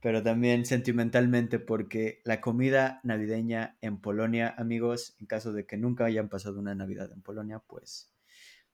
[0.00, 6.04] pero también sentimentalmente porque la comida navideña en Polonia, amigos, en caso de que nunca
[6.04, 8.12] hayan pasado una Navidad en Polonia, pues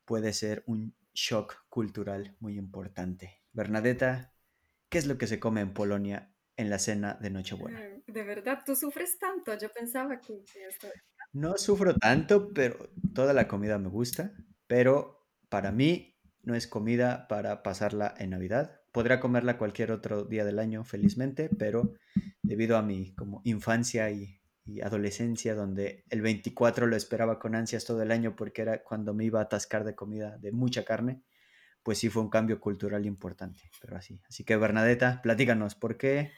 [0.04, 3.40] puede ser un shock cultural muy importante.
[3.54, 4.34] Bernadetta,
[4.94, 7.80] ¿Qué es lo que se come en Polonia en la cena de Nochebuena?
[8.06, 9.56] De verdad, tú sufres tanto.
[9.58, 10.44] Yo pensaba que...
[11.32, 14.32] No sufro tanto, pero toda la comida me gusta.
[14.66, 18.80] Pero para mí no es comida para pasarla en Navidad.
[18.92, 21.94] Podría comerla cualquier otro día del año, felizmente, pero
[22.42, 27.84] debido a mi como infancia y, y adolescencia, donde el 24 lo esperaba con ansias
[27.84, 31.22] todo el año porque era cuando me iba a atascar de comida de mucha carne,
[31.84, 34.20] pues sí fue un cambio cultural importante, pero así.
[34.28, 36.32] Así que Bernadetta, platícanos, ¿por qué?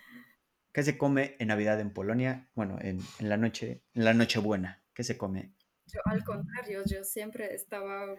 [0.76, 2.50] ¿Qué se come en Navidad en Polonia?
[2.54, 5.54] Bueno, en, la noche, en la Nochebuena, ¿qué se come?
[5.86, 8.14] Yo al contrario, yo siempre estaba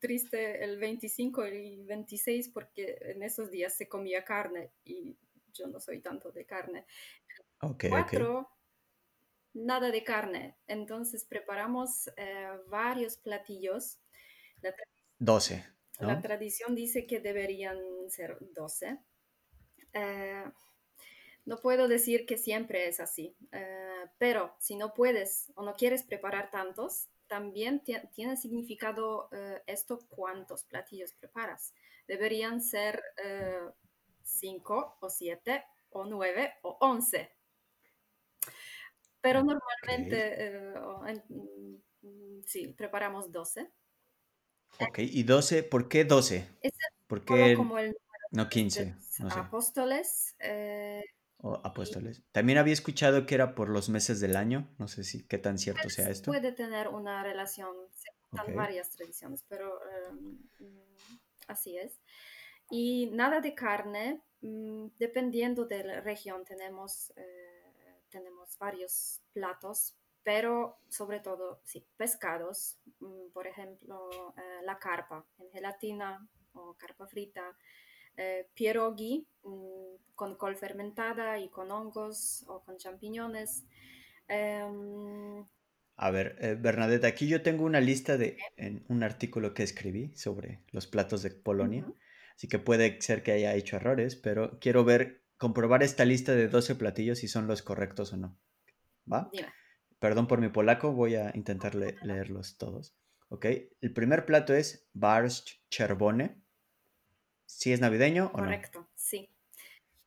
[0.00, 5.16] triste el 25 y 26 porque en esos días se comía carne y
[5.54, 6.86] yo no soy tanto de carne.
[7.60, 8.50] Ok, Cuatro,
[9.54, 10.56] nada de carne.
[10.66, 14.00] Entonces preparamos eh, varios platillos.
[15.20, 15.64] 12.
[16.00, 18.98] La tradición dice que deberían ser 12.
[19.92, 20.44] Eh,
[21.44, 26.02] no puedo decir que siempre es así, eh, pero si no puedes o no quieres
[26.02, 27.82] preparar tantos, también
[28.14, 31.72] tiene significado eh, esto cuántos platillos preparas.
[32.06, 33.02] Deberían ser
[34.22, 37.30] 5 o 7 o 9 o 11.
[39.20, 40.74] Pero normalmente,
[41.28, 43.70] mm, sí, preparamos 12.
[44.80, 46.48] Ok, y 12, ¿por qué 12?
[46.60, 46.72] Es
[47.06, 47.96] ¿Por qué como el
[48.30, 48.96] no 15?
[49.20, 49.38] No sé.
[49.38, 50.34] Apóstoles.
[50.40, 51.04] Eh,
[51.42, 52.22] o apóstoles.
[52.32, 54.68] También había escuchado que era por los meses del año.
[54.78, 56.30] No sé si qué tan cierto sea esto.
[56.30, 58.10] Puede tener una relación, se
[58.54, 60.38] varias tradiciones, pero em,
[61.48, 62.00] así es.
[62.70, 70.78] Y nada de carne, mm, dependiendo de la región, tenemos, eh, tenemos varios platos pero
[70.88, 77.56] sobre todo, sí, pescados, mm, por ejemplo, eh, la carpa en gelatina o carpa frita,
[78.54, 83.64] pierogi mm, con col fermentada y con hongos o con champiñones,
[84.28, 85.44] em,
[85.96, 90.14] A ver, eh, Bernadette, aquí yo tengo una lista de en un artículo que escribí
[90.14, 91.86] sobre los platos de Polonia,
[92.36, 96.48] así que puede ser que haya hecho errores, pero quiero ver, comprobar esta lista de
[96.48, 98.38] 12 platillos si son los correctos o no.
[99.12, 99.30] ¿Va?
[99.98, 102.96] Perdón por mi polaco, voy a intentar leerlos todos.
[103.28, 103.46] ¿Ok?
[103.80, 106.41] El primer plato es Barszcz Czerwony.
[107.58, 109.30] ¿Sí es navideño o Correcto, sí.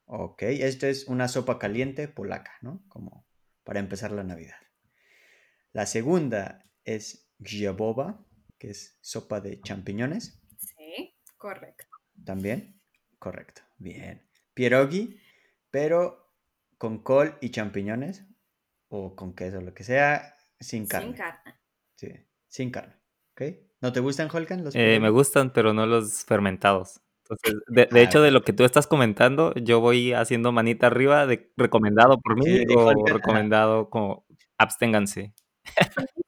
[0.06, 2.84] Ok, esto es una sopa caliente polaca, ¿no?
[2.90, 3.26] Como
[3.64, 4.58] para empezar la Navidad.
[5.72, 8.26] La segunda es Grzebowa,
[8.58, 10.42] que es sopa de champiñones.
[10.58, 11.86] Sí, correcto.
[12.24, 12.82] También,
[13.20, 13.62] correcto.
[13.78, 14.28] Bien.
[14.54, 15.20] Pierogi,
[15.72, 16.32] pero
[16.78, 18.26] con col y champiñones,
[18.90, 21.08] o con queso, lo que sea, sin carne.
[21.08, 21.56] Sin carne.
[21.96, 22.12] Sí,
[22.48, 22.96] sin carne.
[23.32, 23.42] ¿Ok?
[23.82, 24.64] ¿No te gustan, Holkan?
[24.64, 27.02] Los eh, me gustan, pero no los fermentados.
[27.28, 31.26] Entonces, de, ah, hecho, de lo que tú estás comentando, yo voy haciendo manita arriba
[31.26, 34.26] de recomendado por mí o recomendado como
[34.58, 35.34] absténganse.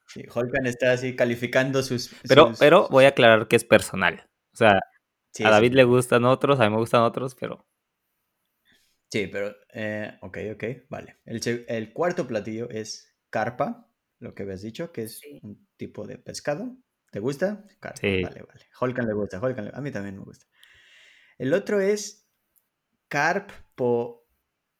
[0.08, 2.14] Sí, Holkan está así calificando sus...
[2.26, 4.28] Pero, pero voy a aclarar que es personal.
[4.52, 4.80] O sea,
[5.44, 7.66] a David le gustan otros, a mí me gustan otros, pero...
[9.10, 9.54] Sí, pero...
[9.72, 11.18] Eh, ok, ok, vale.
[11.24, 16.18] El, el, cuarto platillo es carpa, lo que habías dicho, que es un tipo de
[16.18, 16.76] pescado.
[17.10, 17.64] ¿Te gusta?
[17.78, 18.22] Carpa, sí.
[18.22, 18.66] vale, vale.
[18.80, 20.46] Holkan le gusta, Holkan a mí también me gusta.
[21.38, 22.28] El otro es
[23.06, 24.26] Karp po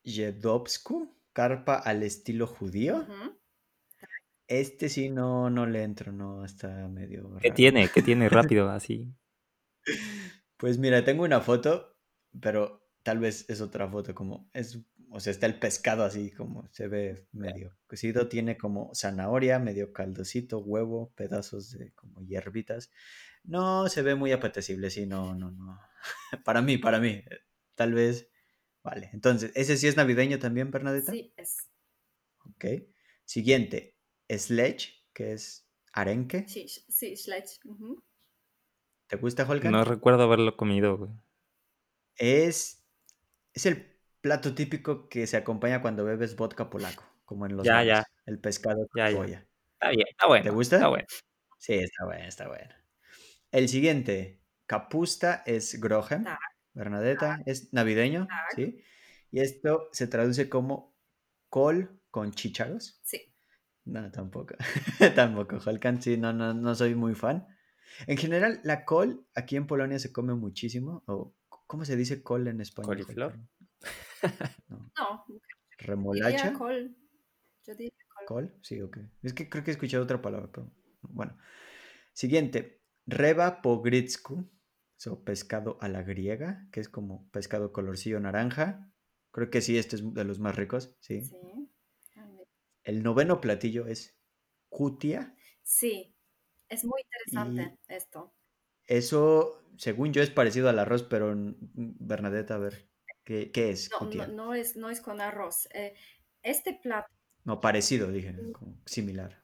[0.04, 3.06] Jedowsku, carpa al estilo judío.
[4.48, 7.36] Este sí no, no le entro, no, está medio.
[7.40, 7.88] ¿Qué tiene?
[7.88, 9.14] ¿Qué tiene rápido así?
[10.56, 11.96] Pues mira, tengo una foto,
[12.40, 16.66] pero tal vez es otra foto, como es, o sea, está el pescado así, como
[16.72, 22.90] se ve medio cocido, tiene como zanahoria, medio caldosito, huevo, pedazos de como hierbitas.
[23.44, 25.78] No se ve muy apetecible, sí, no, no, no.
[26.44, 27.22] para mí, para mí.
[27.74, 28.30] Tal vez.
[28.82, 31.12] Vale, entonces, ¿ese sí es navideño también, Bernadetta?
[31.12, 31.68] Sí, es.
[32.44, 32.64] Ok.
[33.24, 33.96] Siguiente,
[34.30, 36.46] sledge, que es arenque.
[36.48, 37.58] Sí, sí, sledge.
[39.08, 39.70] ¿Te gusta, Holger?
[39.70, 41.10] No recuerdo haberlo comido, güey.
[42.16, 42.84] Es,
[43.54, 47.82] es el plato típico que se acompaña cuando bebes vodka polaco, como en los Ya,
[47.84, 48.04] ya.
[48.26, 49.46] El pescado con ya, Ya.
[49.74, 50.44] Está bien, está bueno.
[50.44, 50.76] ¿Te gusta?
[50.76, 51.06] Está bueno.
[51.58, 52.74] Sí, está bueno, está bueno.
[53.50, 54.37] El siguiente,
[54.68, 56.24] capusta es grohem.
[56.74, 58.84] Bernadetta, es navideño, ¿sí?
[59.32, 60.94] Y esto se traduce como
[61.48, 63.00] col con chícharos.
[63.02, 63.34] Sí.
[63.84, 64.54] No, tampoco.
[65.16, 67.48] tampoco, Holkan, sí, no, no, no soy muy fan.
[68.06, 71.02] En general, la col aquí en Polonia se come muchísimo.
[71.06, 71.34] O,
[71.66, 72.96] ¿Cómo se dice col en español?
[72.96, 73.38] ¿Coliflor?
[74.68, 74.92] no.
[74.96, 75.24] no.
[75.78, 76.52] ¿Remolacha?
[76.52, 76.94] Col.
[77.66, 78.26] Yo diría col.
[78.26, 78.58] ¿Col?
[78.62, 78.98] Sí, ok.
[79.22, 81.36] Es que creo que he escuchado otra palabra, pero bueno.
[82.12, 84.46] Siguiente, Reba pogritsku,
[85.06, 88.90] o pescado a la griega, que es como pescado colorcillo naranja.
[89.30, 91.22] Creo que sí, este es de los más ricos, sí.
[92.82, 94.18] El noveno platillo es
[94.68, 95.34] cutia.
[95.62, 96.16] Sí,
[96.68, 98.34] es muy interesante esto.
[98.86, 102.88] Eso, según yo, es parecido al arroz, pero Bernadette, a ver,
[103.24, 103.90] ¿qué, es?
[104.00, 105.68] No, no, es, no es con arroz.
[105.74, 105.94] Eh,
[106.42, 107.12] este plato.
[107.44, 108.82] No, parecido, dije, mm.
[108.86, 109.42] similar.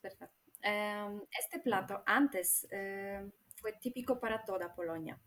[0.00, 0.34] Perfecto.
[0.62, 3.30] Em, este plato antes em,
[3.64, 5.18] fue típico para toda Polonia.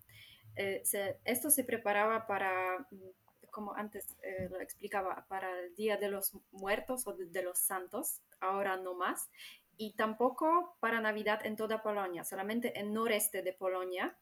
[0.56, 0.84] Eh,
[1.26, 6.34] esto se preparaba para, mm, como antes eh, lo explicaba, para el Día de los
[6.52, 9.28] Muertos o de, los Santos, ahora no más,
[9.76, 14.16] y tampoco para Navidad en toda Polonia, solamente en noreste de Polonia.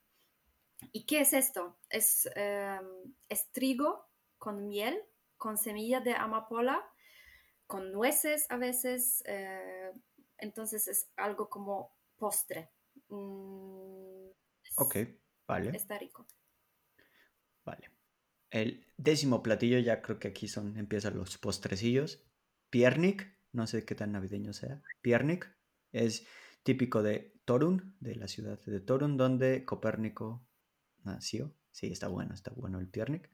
[0.93, 1.77] ¿Y qué es esto?
[1.89, 4.97] Es, em, es trigo con miel,
[5.35, 6.89] con semilla de amapola,
[7.67, 9.91] con nueces a veces, eh,
[10.37, 12.74] entonces es algo como postre.
[13.15, 14.29] Mm,
[14.77, 14.95] ok,
[15.47, 15.71] vale.
[15.75, 16.27] Está rico.
[17.63, 17.89] Vale.
[18.51, 22.23] El décimo platillo, ya creo que aquí son, empiezan los postrecillos.
[22.69, 24.81] Piernik, no sé qué tan navideño sea.
[25.01, 25.53] Piernik
[25.91, 26.27] es
[26.63, 30.47] típico de Torun, de la ciudad de Torun, donde Copérnico
[31.03, 31.55] nació.
[31.71, 33.29] Sí, está bueno, está bueno el Piernik.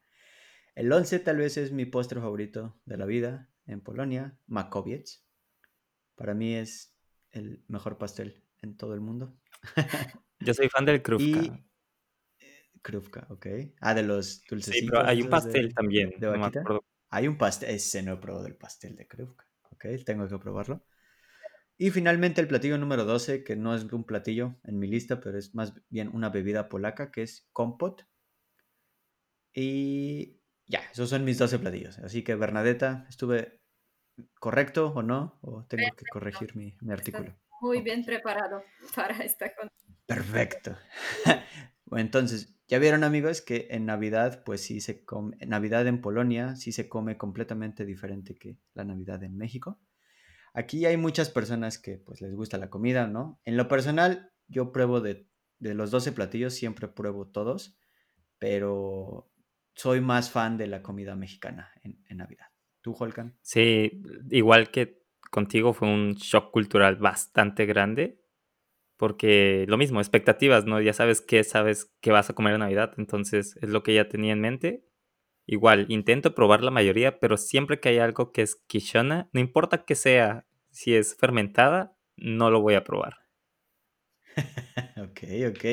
[0.74, 5.08] El once tal vez es mi postre favorito de la vida en Polonia, Makowiec.
[6.16, 6.98] Para mí es
[7.32, 9.38] el mejor pastel en todo el mundo.
[10.40, 11.26] Yo soy fan del Krufka.
[11.26, 11.66] Y...
[12.40, 13.48] Eh, Krufka, ok.
[13.80, 14.76] Ah, de los dulces.
[14.76, 16.14] Sí, pero hay un pastel también.
[17.10, 19.48] hay un pastel, ese no he probado el pastel de Krufka.
[19.72, 20.86] Ok, tengo que probarlo.
[21.78, 25.40] Y finalmente el platillo número 12, que no es un platillo en mi lista, pero
[25.40, 28.08] es más bien una bebida polaca, que es kompot.
[29.54, 31.98] Y ya, esos son mis 12 platillos.
[32.00, 33.62] Así que Bernadetta, estuve
[34.40, 37.36] correcto o no, o tengo que corregir mi, artículo.
[37.62, 38.64] Muy bien preparado
[38.96, 39.52] para esta
[40.06, 40.76] Perfecto.
[41.86, 46.02] bueno, entonces, ya vieron amigos que en Navidad, pues sí se come, en Navidad en
[46.02, 49.80] Polonia sí se come completamente diferente que la Navidad en México.
[50.54, 53.40] aquí hay muchas personas que pues les gusta la comida, ¿no?
[53.46, 57.78] En lo personal, yo pruebo de, de los 12 platillos, siempre pruebo todos,
[58.38, 59.32] pero
[59.76, 62.48] soy más fan de la comida mexicana en, en Navidad.
[62.82, 63.38] ¿Tú, Holkan?
[63.42, 65.01] Sí, igual que
[65.32, 68.22] contigo fue un shock cultural bastante grande
[69.02, 70.80] porque lo mismo, expectativas, ¿no?
[70.80, 74.08] Ya sabes qué sabes que vas a comer en Navidad, entonces es lo que ya
[74.08, 74.86] tenía en mente.
[75.48, 79.86] Igual, intento probar la mayoría, pero siempre que hay algo que es quichona, no importa
[79.86, 83.16] que sea, si es fermentada, no lo voy a probar.
[84.98, 85.66] ok, ok.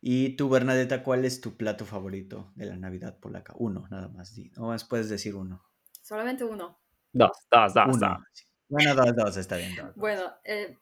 [0.00, 3.52] Y tú, Bernadetta, ¿cuál es tu plato favorito de la Navidad polaca?
[3.56, 4.38] Uno, nada más.
[4.56, 5.64] No más puedes decir uno.
[6.02, 6.78] Solamente uno.
[7.12, 8.47] Dos, dos, dos, dos.
[8.68, 9.74] Bueno, dos, dos, está bien.
[9.96, 10.76] Bueno, eh,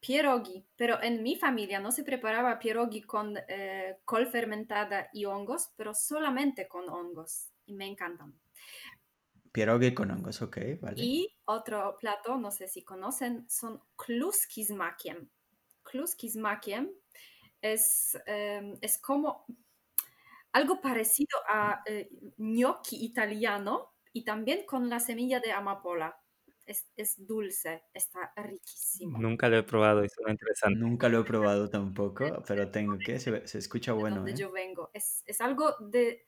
[0.00, 5.72] pierogi, pero en mi familia no se preparaba pierogi con eh, col fermentada y hongos,
[5.76, 8.38] pero solamente con hongos y me encantan.
[9.52, 11.02] Pierogi con hongos, ok, vale.
[11.02, 15.28] Y otro plato, no sé si conocen, son kluski z makiem.
[15.82, 16.90] Kluski z makiem
[17.62, 19.46] es, em, es como
[20.52, 26.20] algo parecido a eh, gnocchi italiano y también con la semilla de amapola
[26.66, 29.18] es, dulce, está riquísimo.
[29.18, 30.78] Nunca lo he probado y suena interesante.
[30.78, 34.16] Nunca lo he probado tampoco, pero tengo que, se, se escucha bueno.
[34.16, 34.36] De donde ¿eh?
[34.36, 34.90] yo vengo.
[34.92, 36.24] Es, es, algo de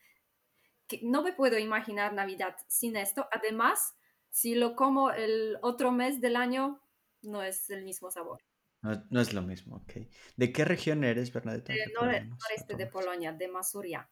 [0.87, 3.29] que no me puedo imaginar Navidad sin esto.
[3.33, 3.95] Además,
[4.31, 6.83] si lo como el otro mes del año,
[7.23, 8.43] no es el mismo sabor.
[8.83, 9.93] No, no es lo mismo, ok.
[10.37, 11.75] ¿De qué región eres, Bernadette?
[11.95, 14.09] Noreste de Polonia, de Masuria.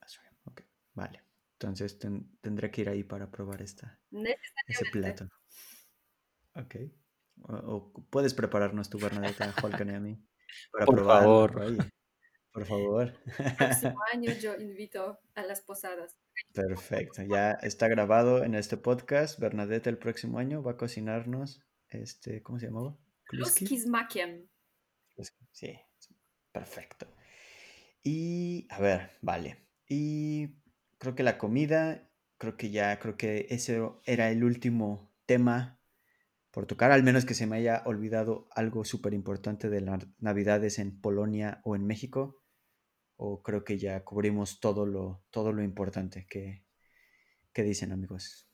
[0.00, 0.62] Masuria, ok,
[0.94, 1.31] vale.
[1.62, 1.96] Entonces
[2.40, 4.00] tendré que ir ahí para probar esta,
[4.66, 5.28] ese plato.
[6.56, 6.74] Ok.
[7.44, 10.26] O, puedes prepararnos tu Bernadette Holkan y a mí.
[10.72, 11.52] Para por favor.
[12.52, 13.14] Por, favor.
[13.38, 16.18] El próximo año yo invito a las posadas.
[16.52, 17.22] Perfecto.
[17.22, 19.38] Ya está grabado en este podcast.
[19.38, 22.98] Bernadette el próximo año va a cocinarnos, este, ¿cómo se llamaba?
[23.24, 24.48] Kluskismakiem.
[25.52, 25.78] Sí,
[26.50, 27.06] perfecto.
[28.02, 29.68] Y, a ver, vale.
[29.86, 30.61] Y
[31.02, 35.80] creo que la comida, creo que ya, creo que ese era el último tema
[36.52, 40.78] por tocar, al menos que se me haya olvidado algo súper importante de las navidades
[40.78, 42.44] en Polonia o en México,
[43.16, 46.62] o creo que ya cubrimos todo lo, todo lo importante que,
[47.52, 48.48] dicen amigos.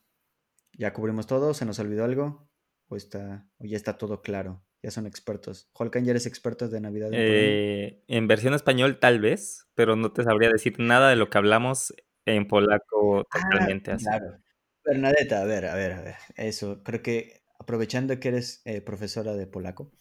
[0.72, 1.52] ¿Ya cubrimos todo?
[1.52, 2.48] ¿Se nos olvidó algo?
[2.88, 4.64] ¿O, está, o ya está todo claro?
[4.82, 5.68] Ya son expertos.
[5.74, 7.12] Holkan, ¿ya eres experto de Navidad?
[7.12, 11.28] En, eh, en versión español tal vez, pero no te sabría decir nada de lo
[11.28, 11.92] que hablamos
[12.34, 14.04] en polaco ah, totalmente así.
[14.04, 14.38] Claro.
[14.84, 16.14] Bernadetta, a ver, a ver, a ver.
[16.36, 19.92] Eso, creo que aprovechando que eres eh, profesora de polaco,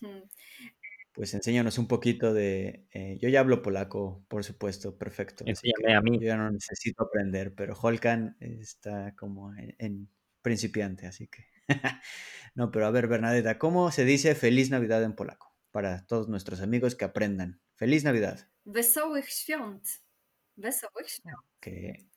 [1.13, 2.87] pues enséñanos un poquito de...
[2.91, 5.43] Eh, yo ya hablo polaco, por supuesto, perfecto.
[5.47, 6.19] Enséñame a mí.
[6.19, 10.09] Yo ya no necesito aprender, pero Holkan está como en,
[10.41, 11.43] principiante, así que...
[12.55, 15.53] no, pero a ver, Bernadetta, ¿cómo se dice feliz Navidad en polaco?
[15.71, 17.59] Para todos nuestros amigos que aprendan.
[17.75, 18.47] Feliz Navidad.
[18.63, 19.83] Wesołych świąt.
[20.55, 21.37] Wesołych świąt.
[21.57, 22.07] Okay.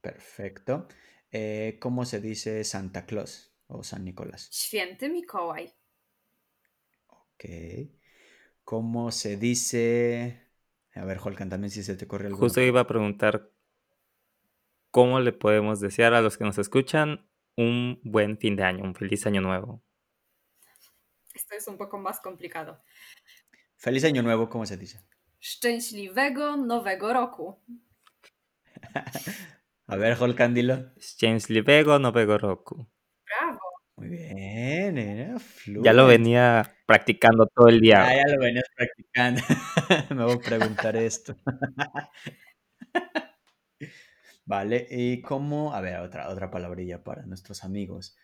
[0.00, 0.88] Perfecto.
[1.30, 4.48] Eh, ¿Cómo se dice Santa Claus o San Nicolás?
[4.52, 5.70] Święty Mikołaj.
[7.08, 7.44] Ok.
[8.64, 10.46] ¿Cómo se dice...
[10.94, 12.38] A ver, Holkan, también si se te corre algo.
[12.38, 13.52] Justo iba a preguntar
[14.90, 18.94] cómo le podemos desear a los que nos escuchan un buen fin de año, un
[18.94, 19.82] feliz año nuevo.
[21.32, 22.82] Esto es un poco más complicado.
[23.76, 25.00] Feliz año nuevo, ¿cómo se dice?
[25.40, 27.62] Szczęśliwego nowego roku.
[29.90, 30.76] A ver, Holkan, dilo.
[31.00, 32.86] Szczęśliwego nowego roku.
[33.26, 33.58] Bravo.
[33.96, 35.34] Muy bien, ¿eh?
[35.82, 38.06] Ya lo venía practicando todo el día.
[38.06, 39.40] Ya, ya lo venías practicando.
[40.14, 41.34] Me voy a preguntar esto.
[44.44, 45.74] vale, ¿y cómo?
[45.74, 48.16] A ver, otra, otra palabrilla para nuestros amigos.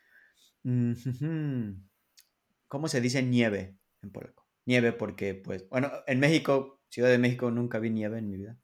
[2.69, 4.47] ¿Cómo se dice nieve en polaco?
[4.67, 8.57] Nieve porque, pues, bueno, en México, Ciudad de México, nunca vi nieve en mi vida.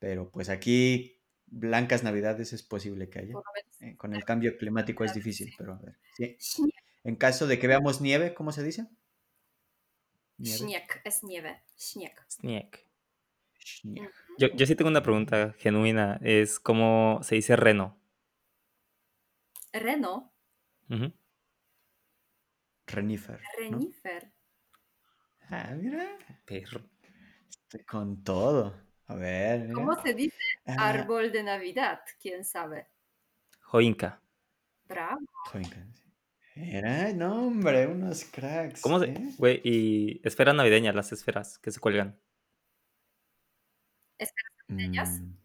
[0.00, 1.13] Pero pues aquí
[1.54, 3.34] blancas navidades es posible que haya.
[3.80, 5.98] Eh, con el cambio climático es difícil, pero a ver.
[7.04, 8.86] En caso de que veamos nieve, ¿cómo se dice?
[10.42, 11.62] Śnieg, es nieve.
[11.76, 12.20] Śnieg.
[14.38, 16.18] Yo, yo, sí tengo una pregunta genuina.
[16.22, 17.98] Es cómo se dice reno.
[19.72, 20.32] Reno.
[22.86, 23.40] Renifer.
[23.58, 24.32] Renifer.
[25.48, 26.18] Ah, mira.
[26.44, 26.82] Perro.
[27.48, 28.74] Estoy con todo.
[29.14, 29.72] A ver.
[29.72, 30.36] ¿Cómo se dice
[30.66, 32.00] árbol de Navidad?
[32.20, 32.88] ¿Quién sabe?
[33.60, 34.20] Joinca.
[34.88, 35.20] Bravo.
[35.52, 35.86] Joinca.
[36.56, 38.80] Era, no, hombre, unos cracks.
[38.80, 39.10] ¿Cómo se.?
[39.10, 39.30] ¿eh?
[39.38, 42.18] Güey, y esferas navideñas, las esferas que se cuelgan.
[44.18, 45.20] ¿Esferas navideñas?
[45.20, 45.36] Mm.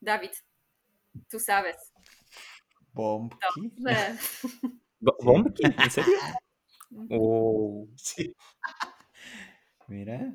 [0.00, 0.30] David,
[1.30, 1.76] tú sabes.
[2.92, 3.32] Bomb.
[3.78, 3.90] No.
[5.60, 6.12] ¿En serio?
[7.10, 7.88] Oh.
[7.96, 8.36] Sí.
[9.88, 10.32] Mira.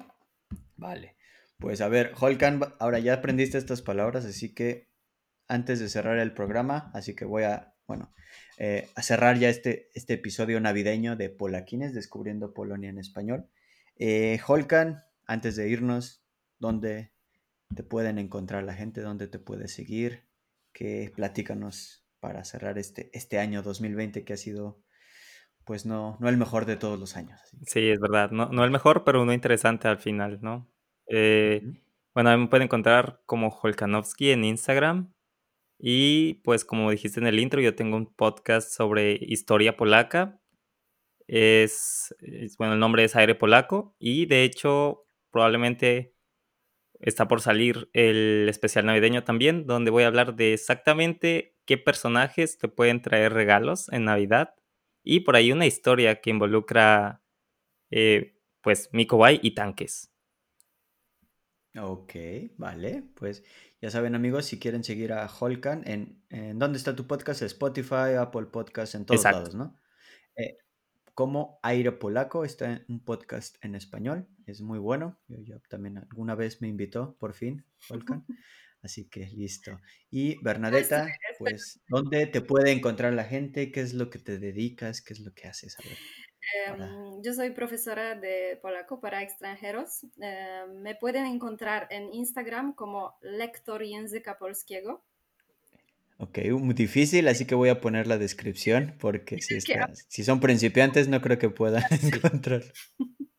[0.75, 1.15] Vale.
[1.59, 4.87] Pues a ver, Holkan, ahora ya aprendiste estas palabras, así que
[5.49, 8.13] antes de cerrar el programa, así que voy a, bueno,
[8.57, 13.49] eh, a cerrar ya este, este episodio navideño de Polaquines, descubriendo Polonia en español.
[13.97, 16.23] Eh, Holkan, antes de irnos,
[16.59, 17.11] ¿dónde
[17.75, 19.01] te pueden encontrar la gente?
[19.01, 20.27] ¿Dónde te puede seguir?
[20.71, 24.81] Que platícanos para cerrar este, este año 2020 que ha sido
[25.65, 27.39] pues no, no el mejor de todos los años.
[27.67, 28.31] Sí, es verdad.
[28.31, 30.67] No, no el mejor, pero uno interesante al final, ¿no?
[31.09, 31.63] Eh,
[32.13, 35.13] bueno, me pueden encontrar como Holkanovsky en Instagram.
[35.79, 40.39] Y pues como dijiste en el intro, yo tengo un podcast sobre historia polaca.
[41.27, 42.15] Es,
[42.57, 43.95] bueno, el nombre es Aire Polaco.
[43.99, 46.15] Y de hecho, probablemente
[47.01, 52.57] está por salir el especial navideño también, donde voy a hablar de exactamente qué personajes
[52.57, 54.55] te pueden traer regalos en Navidad
[55.03, 57.23] y por ahí una historia que involucra,
[57.91, 60.08] eh, pues, Mikobai y tanques.
[61.77, 62.13] Ok,
[62.57, 63.03] vale.
[63.15, 63.43] Pues
[63.81, 67.41] ya saben, amigos, si quieren seguir a Holkan, ¿en, dónde está tu podcast?
[67.43, 69.77] Spotify, Apple Podcast, en todos lados, ¿no?
[70.35, 70.57] Eh,
[71.13, 75.19] como Aire Polaco, está en un podcast en español, es muy bueno.
[75.27, 78.25] Yo, también alguna vez me invitó, por fin, Holkan.
[78.81, 79.79] Así que listo.
[80.09, 81.07] Y Bernadetta,
[81.37, 83.71] pues, ¿dónde te puede encontrar la gente?
[83.71, 85.01] ¿Qué es lo que te dedicas?
[85.01, 85.75] ¿Qué es lo que haces?
[86.67, 90.05] Em, yo soy profesora de polaco para extranjeros.
[90.19, 95.03] Em, me pueden encontrar en Instagram como lector języka polskiego.
[96.17, 99.59] Ok, muy difícil, así que voy a poner la descripción porque si,
[100.09, 102.63] si son principiantes no creo que puedan encontrar.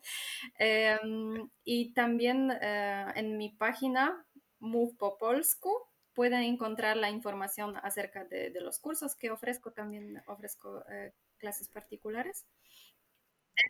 [0.62, 4.26] Em, y también eh, en mi página
[4.58, 5.70] Move po Polsku
[6.12, 9.72] pueden encontrar la información acerca de, los cursos que ofrezco.
[9.72, 12.44] También ofrezco eh, clases particulares.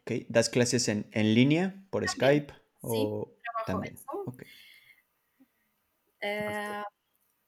[0.02, 2.52] Ok, ¿das clases en, línea por Skype?
[2.80, 3.32] o
[3.66, 3.96] también?
[6.20, 6.82] Eh,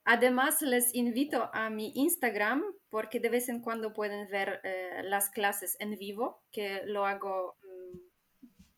[0.05, 5.31] además, les invito a mi Instagram porque de vez en cuando pueden ver eh, las
[5.31, 7.57] clases en vivo, que lo hago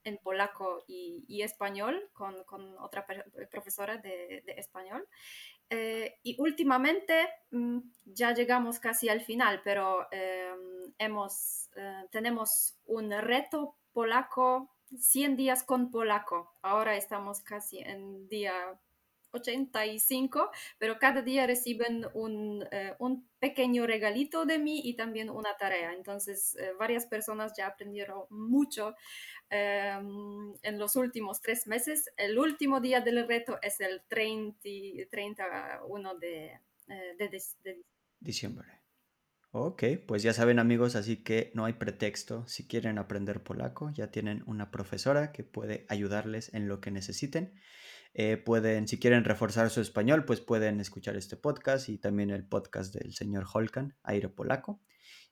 [0.05, 2.35] en polaco y, español con,
[2.79, 3.07] otra
[3.51, 5.07] profesora de, español.
[5.71, 13.11] Eh, y últimamente mm, ya llegamos casi al final, pero em, hemos, eh, tenemos un
[13.11, 16.53] reto polaco, 100 días con polaco.
[16.63, 18.79] Ahora estamos casi en día
[19.35, 25.55] 85, pero cada día reciben un, eh, un, pequeño regalito de mí y también una
[25.59, 25.93] tarea.
[25.93, 28.95] Entonces, eh, varias personas ya aprendieron mucho
[29.51, 32.11] em, en los últimos tres meses.
[32.17, 34.59] El último día del reto es el 30,
[35.11, 36.59] 31 de,
[36.89, 37.85] eh, de, de
[38.19, 38.85] diciembre.
[39.57, 42.45] Ok, pues ya saben amigos, así que no hay pretexto.
[42.49, 47.55] Si quieren aprender polaco, ya tienen una profesora que puede ayudarles en lo que necesiten.
[48.15, 52.47] Eh, pueden, si quieren reforzar su español, pues pueden escuchar este podcast y también el
[52.47, 54.81] podcast del señor Holkan, Aire Polaco.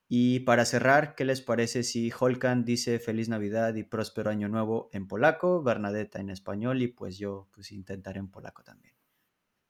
[0.09, 4.91] Y para cerrar, ¿qué les parece si Holkan dice feliz Navidad y próspero año nuevo
[4.93, 8.95] en polaco, Bernadetta en español y pues yo pues intentaré en polaco también.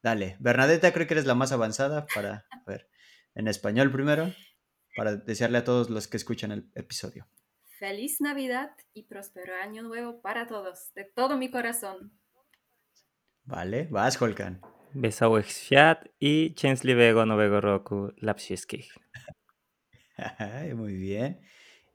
[0.03, 2.89] Dale, Bernadetta creo que eres la más avanzada para ver
[3.35, 4.33] en español primero,
[4.97, 7.29] para desearle a todos los que escuchan el episodio.
[7.79, 12.13] Feliz Navidad y próspero año nuevo para todos, de todo mi corazón.
[13.45, 14.61] Vale, vas, Holkan.
[14.95, 18.95] Wesołych świat i szczęśliwego nowego roku dla wszystkich.
[20.74, 21.34] Muy bien.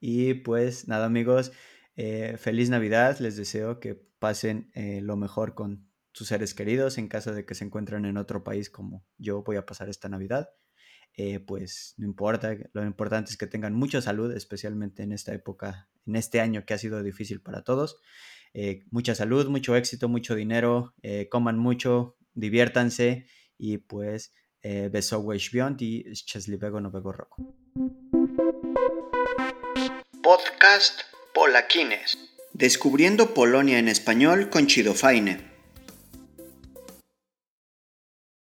[0.01, 1.51] Y pues nada, amigos,
[1.95, 3.19] eh, feliz Navidad.
[3.19, 7.55] Les deseo que pasen eh, lo mejor con sus seres queridos en caso de que
[7.55, 10.49] se encuentren en otro país como yo voy a pasar esta Navidad.
[11.13, 15.89] Eh, pues no importa, lo importante es que tengan mucha salud, especialmente en esta época,
[16.05, 17.99] en este año que ha sido difícil para todos.
[18.59, 23.27] Eh, mucha salud, mucho éxito, mucho dinero, eh, coman mucho, diviértanse
[23.59, 24.33] y pues
[24.63, 27.53] eh, wesołe świąt i szczęśliwego nowego roku.
[30.23, 31.03] Podcast
[31.33, 32.17] Polakines.
[32.55, 35.56] Descubriendo Polonia en español con Chido Faine.